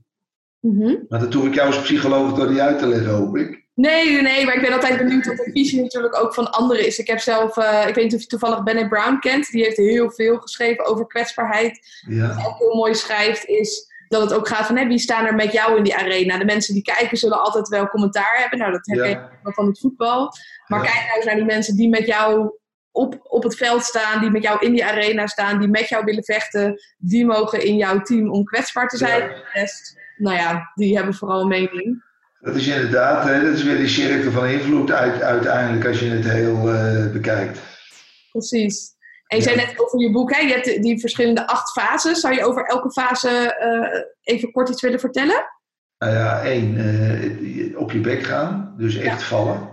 [0.59, 3.63] Mm Maar dat hoef ik jou als psycholoog door die uit te leggen, hoop ik.
[3.75, 6.97] Nee, nee, maar ik ben altijd benieuwd wat de visie natuurlijk ook van anderen is.
[6.97, 9.51] Ik heb zelf, uh, ik weet niet of je toevallig Bennett Brown kent.
[9.51, 12.01] Die heeft heel veel geschreven over kwetsbaarheid.
[12.07, 12.27] Ja.
[12.27, 15.35] Wat ook heel mooi schrijft is dat het ook gaat van hè, wie staan er
[15.35, 16.37] met jou in die arena.
[16.37, 18.59] De mensen die kijken zullen altijd wel commentaar hebben.
[18.59, 19.05] Nou, dat heb ja.
[19.05, 20.31] ik van het voetbal.
[20.67, 22.51] Maar kijk nou eens naar die mensen die met jou
[22.93, 26.05] op, op het veld staan, die met jou in die arena staan, die met jou
[26.05, 29.19] willen vechten, die mogen in jouw team om kwetsbaar te zijn.
[29.19, 32.03] De rest, nou ja, die hebben vooral een mening.
[32.39, 36.09] Dat is inderdaad, hè, dat is weer die cirkel van invloed uit, uiteindelijk als je
[36.09, 37.59] het heel uh, bekijkt.
[38.31, 38.91] Precies.
[39.27, 40.41] En je zei net over je boek, hè?
[40.41, 42.19] je hebt die verschillende acht fases.
[42.19, 45.45] Zou je over elke fase uh, even kort iets willen vertellen?
[45.97, 49.25] Nou ja, één, uh, op je bek gaan, dus echt ja.
[49.25, 49.72] vallen.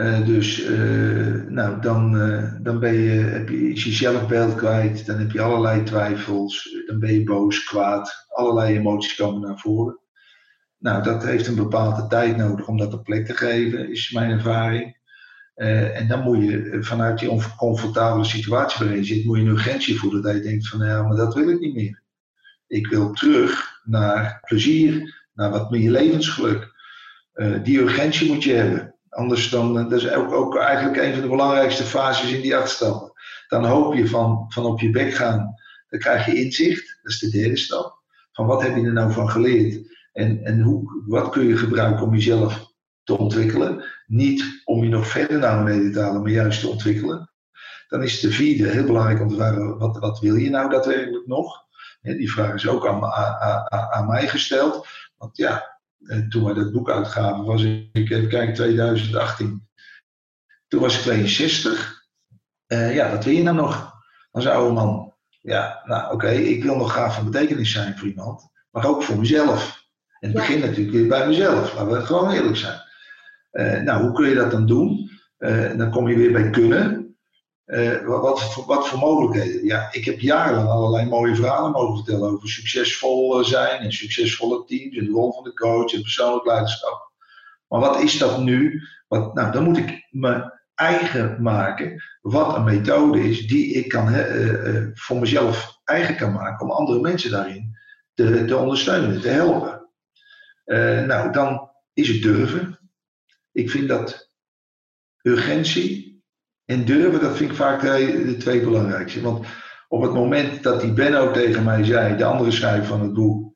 [0.00, 5.18] Uh, dus uh, nou, dan, uh, dan ben je, heb je, is je kwijt, dan
[5.18, 9.98] heb je allerlei twijfels, dan ben je boos, kwaad, allerlei emoties komen naar voren.
[10.78, 14.30] Nou, dat heeft een bepaalde tijd nodig om dat op plek te geven, is mijn
[14.30, 14.98] ervaring.
[15.54, 19.98] en dan moet je vanuit die oncomfortabele situatie waarin je zit, moet je een urgentie
[19.98, 22.02] voelen dat je denkt van ja, maar dat wil ik niet meer.
[22.66, 26.72] Ik wil terug naar plezier, naar wat meer levensgeluk.
[27.62, 28.89] die urgentie moet je hebben.
[29.10, 32.56] Anders dan, eh, dat is ook, ook eigenlijk een van de belangrijkste fases in die
[32.56, 33.12] acht stappen.
[33.48, 35.54] Dan hoop je van, van op je bek gaan,
[35.88, 38.02] dan krijg je inzicht, dat is de derde stap.
[38.32, 39.88] Van wat heb je er nou van geleerd?
[40.12, 43.84] En, en hoe, wat kun je gebruiken om jezelf te ontwikkelen?
[44.06, 47.30] Niet om je nog verder naar beneden te halen, maar juist te ontwikkelen.
[47.88, 51.26] Dan is de vierde heel belangrijk om te vragen, wat, wat wil je nou daadwerkelijk
[51.26, 51.68] nog?
[52.00, 54.86] die vraag is ook aan, aan, aan mij gesteld.
[55.16, 55.79] Want ja,
[56.28, 59.68] toen wij dat boek uitgaven, was ik, even kijken, 2018.
[60.68, 62.04] Toen was ik 62.
[62.66, 63.94] Uh, ja, wat wil je nou nog
[64.30, 65.14] als oude man?
[65.40, 69.18] Ja, nou oké, ik wil nog graag van betekenis zijn voor iemand, maar ook voor
[69.18, 69.88] mezelf.
[70.20, 72.80] En het begint natuurlijk weer bij mezelf, laten we gewoon eerlijk zijn.
[73.52, 75.10] Uh, nou, hoe kun je dat dan doen?
[75.38, 77.09] Uh, dan kom je weer bij kunnen.
[77.70, 79.64] Uh, wat, wat, voor mogelijkheden?
[79.64, 84.96] Ja, ik heb jarenlang allerlei mooie verhalen mogen vertellen over succesvol zijn en succesvolle teams
[84.96, 87.12] en de rol van de coach en persoonlijk leiderschap.
[87.68, 88.82] Maar wat is dat nu?
[89.08, 94.14] Wat, nou, dan moet ik me eigen maken wat een methode is die ik kan,
[94.14, 97.76] uh, voor mezelf eigen kan maken om andere mensen daarin
[98.14, 99.88] te, te ondersteunen, te helpen.
[101.06, 102.78] nou, dan is het durven.
[103.52, 104.30] Ik vind dat
[105.22, 106.09] urgentie
[106.70, 109.20] en durven, dat vind ik vaak de, de twee belangrijkste.
[109.20, 109.46] Want
[109.88, 113.52] op het moment dat die Benno tegen mij zei, de andere schrijver van het boek,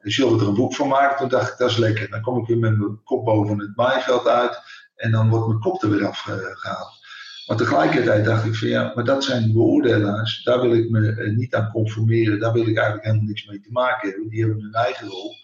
[0.00, 1.16] zullen we er een boek van maken?
[1.16, 2.10] Toen dacht ik, dat is lekker.
[2.10, 4.60] Dan kom ik weer met mijn kop boven het maaiveld uit
[4.94, 6.98] en dan wordt mijn kop er weer afgehaald.
[7.46, 11.36] Maar tegelijkertijd dacht ik van ja, maar dat zijn beoordelaars, daar wil ik me eh,
[11.36, 14.28] niet aan conformeren, daar wil ik eigenlijk helemaal niks mee te maken hebben.
[14.28, 15.34] Die hebben hun eigen rol.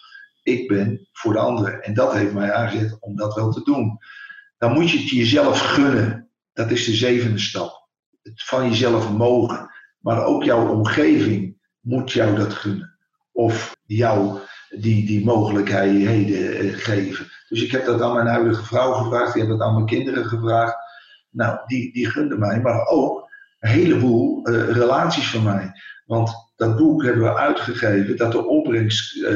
[0.42, 1.82] Ik ben voor de anderen.
[1.82, 3.98] En dat heeft mij aangezet om dat wel te doen.
[4.58, 6.23] Dan moet je het jezelf gunnen.
[6.54, 7.88] Dat is de zevende stap.
[8.22, 9.70] Het van jezelf mogen.
[9.98, 12.98] Maar ook jouw omgeving moet jou dat gunnen.
[13.32, 14.38] Of jou
[14.68, 17.26] die, die mogelijkheden eh, geven.
[17.48, 19.32] Dus ik heb dat aan mijn huidige vrouw gevraagd.
[19.32, 20.76] Die heb dat aan mijn kinderen gevraagd.
[21.30, 22.60] Nou, die, die gunden mij.
[22.60, 25.72] Maar ook een heleboel uh, relaties van mij.
[26.06, 29.28] Want dat boek hebben we uitgegeven dat de opbrengst uh,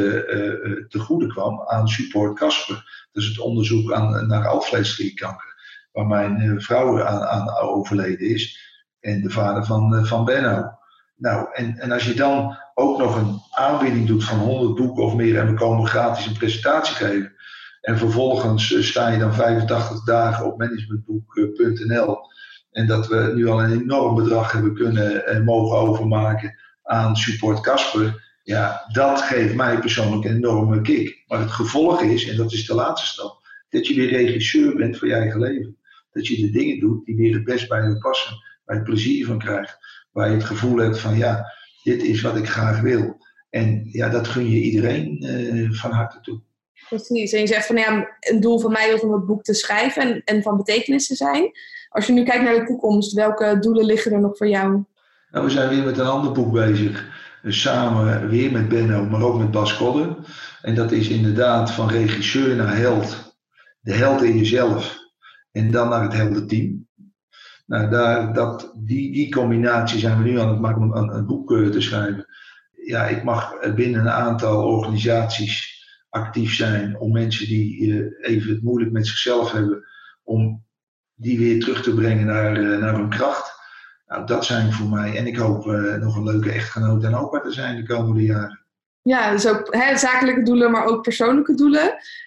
[0.89, 3.07] te goede kwam aan Support Casper.
[3.13, 5.48] Dus het onderzoek aan, naar alvleesklierkanker
[5.93, 8.67] waar mijn eh, vrouw aan, overleden is.
[9.01, 10.77] En de vader van, eh, van Benno.
[11.17, 15.15] Nou, en, en als je dan ook nog een aanbieding doet van 100 boeken of
[15.15, 17.33] meer en we komen gratis een presentatie geven.
[17.81, 22.19] En vervolgens eh, sta je dan 85 dagen op managementboek.nl.
[22.71, 27.61] En dat we nu al een enorm bedrag hebben kunnen en mogen overmaken aan Support
[27.61, 28.27] Casper.
[28.43, 31.25] Ja, dat geeft mij persoonlijk een enorme kick.
[31.27, 34.99] Maar het gevolg is, en dat is de laatste stap, dat je weer regisseur bent
[34.99, 35.77] voor je eigen leven.
[36.19, 39.27] Dat je de dingen doet die weer het best bij je passen, waar je plezier
[39.27, 39.79] van krijgt,
[40.13, 41.53] waar je het gevoel hebt van ja,
[41.83, 43.17] dit is wat ik graag wil.
[43.51, 46.41] En ja, dat gun je iedereen uh, van harte toe.
[46.89, 47.33] Precies.
[47.33, 50.03] En je zegt van ja, een doel van mij was om het boek te schrijven
[50.03, 51.51] en, en van betekenis te zijn.
[51.89, 54.85] Als je nu kijkt naar de toekomst, welke doelen liggen er nog voor jou?
[55.31, 57.07] Nou, we zijn weer met een ander boek bezig.
[57.43, 60.17] Dus samen weer met Benno, maar ook met Bas Kodde.
[60.63, 63.37] En dat is inderdaad van regisseur naar held.
[63.81, 64.99] De held in jezelf.
[65.59, 66.87] En dan naar het heldenteam.
[67.67, 71.53] Nou, daar, dat, die, die combinatie zijn we nu aan het maken om een, boek
[71.53, 72.27] eh, te schrijven.
[72.87, 78.63] Ja, ik mag binnen een aantal organisaties actief zijn om mensen die uh, even het
[78.63, 79.85] moeilijk met zichzelf hebben,
[80.23, 80.65] om
[81.15, 83.53] die weer terug te brengen naar, uh, naar hun kracht.
[84.07, 85.67] Nou, dat zijn voor mij, en ik hoop
[86.01, 88.67] nog een leuke echtgenoot en opa te zijn de komende jaren.
[89.09, 91.85] Ja, dus ook hè, zakelijke doelen, maar ook persoonlijke doelen.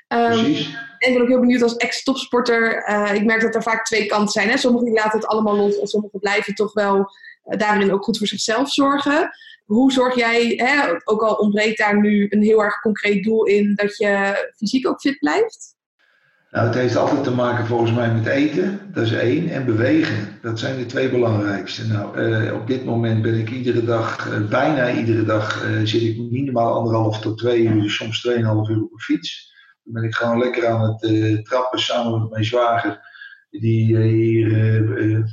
[0.07, 0.55] Um.
[0.97, 2.89] En ik ben ook heel benieuwd als ex-topsporter.
[2.89, 4.49] Uh, ik merk dat er vaak twee kanten zijn.
[4.49, 4.57] Hè?
[4.57, 8.27] Sommigen laten het allemaal los en sommigen blijven toch wel uh, daarin ook goed voor
[8.27, 9.29] zichzelf zorgen.
[9.65, 13.75] Hoe zorg jij, hè, ook al ontbreekt daar nu een heel erg concreet doel in,
[13.75, 15.75] dat je fysiek ook fit blijft?
[16.51, 20.39] Nou, het heeft altijd te maken volgens mij met eten, dat is één, en bewegen.
[20.41, 21.87] Dat zijn de twee belangrijkste.
[21.87, 26.01] Nou, uh, op dit moment ben ik iedere dag, uh, bijna iedere dag, uh, zit
[26.01, 29.53] ik minimaal anderhalf tot twee uur, soms tweeënhalf uur op een fiets.
[29.83, 32.99] Dan ben ik gewoon lekker aan het trappen samen met mijn zwager,
[33.49, 34.01] die hier
[34.97, 35.27] een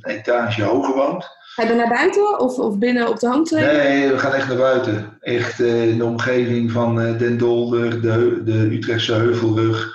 [0.00, 1.28] etage hoger woont.
[1.54, 3.76] Ga je dan naar buiten of, of binnen op de hangtrein?
[3.76, 5.16] Nee, we gaan echt naar buiten.
[5.20, 9.94] Echt in de omgeving van Den Dolder, de, de Utrechtse Heuvelrug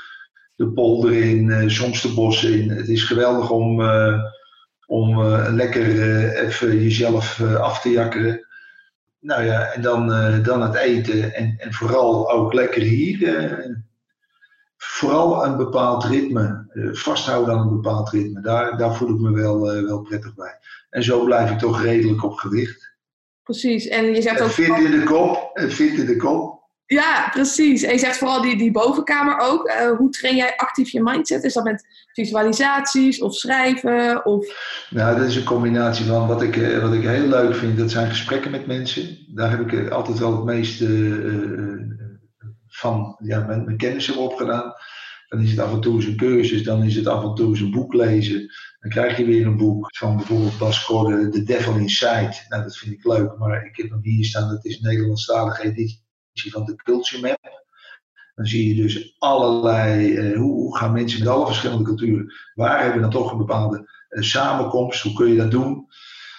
[0.61, 2.69] de polder in, uh, soms de bossen in.
[2.69, 4.23] Het is geweldig om, uh,
[4.85, 5.85] om uh, lekker
[6.37, 8.47] even jezelf af te jakkeren.
[9.19, 10.07] Nou ja, en dan,
[10.43, 13.79] dan het eten en, en vooral ook lekker hier.
[14.77, 18.41] vooral een bepaald ritme, vasthouden aan een bepaald ritme.
[18.41, 20.59] Daar, daar voel ik me wel, wel prettig bij.
[20.89, 22.93] En zo blijf ik toch redelijk op gewicht.
[23.43, 24.49] Precies, en je zegt ook...
[24.49, 26.60] Fit in de kop, fit in de kop.
[26.91, 27.83] Ja, precies.
[27.83, 29.67] En je zegt vooral die, die bovenkamer ook.
[29.67, 31.43] Uh, hoe train jij actief je mindset?
[31.43, 34.25] Is dat met visualisaties of schrijven?
[34.25, 34.45] Of...
[34.89, 37.77] Nou, dat is een combinatie van wat ik, uh, wat ik heel leuk vind.
[37.77, 39.17] Dat zijn gesprekken met mensen.
[39.35, 40.87] Daar heb ik altijd wel het meeste
[42.67, 44.73] van ja, mijn, mijn kennis op gedaan.
[45.27, 47.49] Dan is het af en toe eens een cursus, dan is het af en toe
[47.49, 48.39] eens een boek lezen.
[48.79, 52.45] Dan krijg je weer een boek van bijvoorbeeld Bas The Devil Inside.
[52.49, 55.61] Nou, dat vind ik leuk, maar ik heb nog hier staan, dat is een Nederlandstalige
[56.33, 57.59] van de Culture Map.
[58.35, 62.95] Dan zie je dus allerlei, eh, hoe, gaan mensen met alle verschillende culturen, waar hebben
[62.95, 65.87] we dan toch een bepaalde eh, samenkomst, hoe kun je dat doen?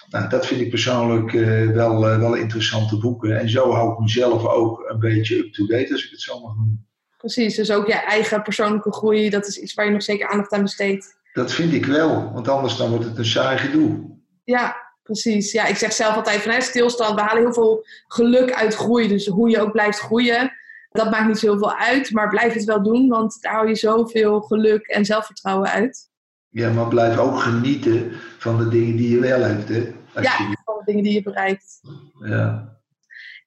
[0.09, 3.39] Nou, dat vind ik persoonlijk uh, wel, uh, wel interessante boeken.
[3.39, 6.87] En zo hou ik mezelf ook een beetje up-to-date, als ik het zo mag noemen.
[7.17, 10.51] Precies, dus ook je eigen persoonlijke groei, dat is iets waar je nog zeker aandacht
[10.51, 11.17] aan besteedt.
[11.33, 14.17] Dat vind ik wel, want anders dan wordt het een saai gedoe.
[14.43, 15.51] Ja, precies.
[15.51, 19.07] Ja, ik zeg zelf altijd van hè, stilstand, we halen heel veel geluk uit groei.
[19.07, 20.51] Dus hoe je ook blijft groeien,
[20.89, 22.11] dat maakt niet zo heel veel uit.
[22.11, 26.11] Maar blijf het wel doen, want daar hou je zoveel geluk en zelfvertrouwen uit.
[26.49, 29.69] Ja, maar blijf ook genieten van de dingen die je wel hebt.
[29.69, 29.93] Hè?
[30.21, 31.79] ja, van de dingen die je bereikt.
[32.19, 32.71] Ja.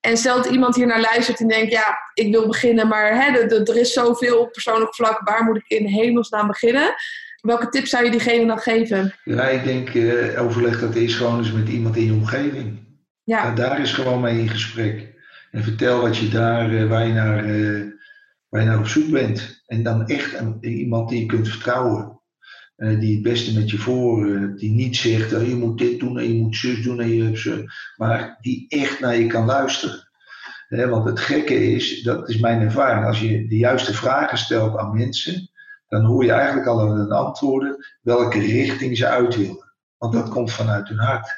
[0.00, 3.38] En stel dat iemand hier naar luistert en denkt, ja, ik wil beginnen, maar hè,
[3.38, 6.94] er is zoveel op persoonlijk vlak, waar moet ik in hemelsnaam beginnen?
[7.46, 9.14] Welke tips zou je diegene dan geven?
[9.24, 12.78] Ja, ik denk uh, overleg dat eerst gewoon eens met iemand in je omgeving.
[13.24, 13.40] Ja.
[13.40, 15.14] Ga daar is gewoon mee in gesprek.
[15.50, 17.84] En vertel wat je daar, uh, waar, je naar, uh,
[18.48, 19.62] waar je naar op zoek bent.
[19.66, 22.20] En dan echt een, iemand die je kunt vertrouwen.
[22.76, 26.28] die het beste met je voor, die niet zegt, oh, je moet dit doen en
[26.28, 27.64] je moet zus doen en je hebt ze.
[27.96, 30.08] Maar die echt naar je kan luisteren.
[30.68, 34.96] want het gekke is, dat is mijn ervaring, als je de juiste vragen stelt aan
[34.96, 35.50] mensen,
[35.88, 39.72] dan hoor je eigenlijk al aan hun antwoorden welke richting ze uit willen.
[39.98, 41.30] Want dat komt vanuit hun hart.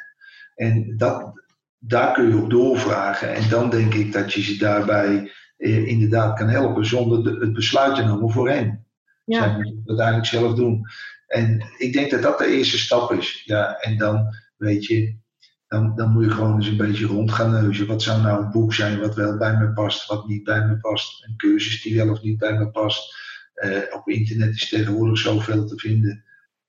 [0.55, 1.43] En dat,
[1.79, 3.35] daar kun je op doorvragen.
[3.35, 7.53] En dan denk ik dat je ze daarbij eh, inderdaad kan helpen zonder de, het
[7.53, 8.87] besluit te nemen voor hen.
[9.25, 9.43] Ja.
[9.43, 10.87] Zij moeten het uiteindelijk zelf doen.
[11.27, 13.43] En ik denk dat dat de eerste stap is.
[13.45, 15.17] Ja, en dan weet je,
[15.69, 17.87] dan, dan moet je gewoon eens een beetje rond gaan neuzen.
[17.87, 20.79] Wat zou nou een boek zijn wat wel bij me past, wat niet bij me
[20.79, 21.25] past.
[21.25, 23.17] Een cursus die wel of niet bij me past.
[23.61, 26.25] Uh, op internet is tegenwoordig zoveel te vinden.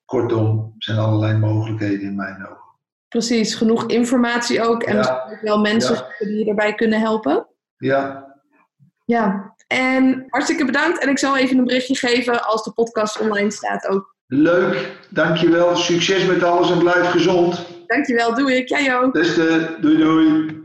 [0.06, 2.68] Kortom, er zijn allerlei mogelijkheden in mijn ogen.
[3.08, 4.84] Precies, genoeg informatie ook.
[4.84, 5.30] En ja.
[5.32, 6.26] ook wel mensen ja.
[6.26, 7.48] die je daarbij kunnen helpen.
[7.78, 8.28] Ja.
[9.06, 11.00] Ja, en hartstikke bedankt.
[11.00, 14.16] En ik zal even een berichtje geven als de podcast online staat ook.
[14.28, 15.76] Leuk, dankjewel.
[15.76, 17.66] Succes met alles en blijf gezond.
[17.88, 18.70] Dankjewel, doe ik.
[18.70, 19.14] Jij ook.
[19.14, 20.59] Beste, doei doei.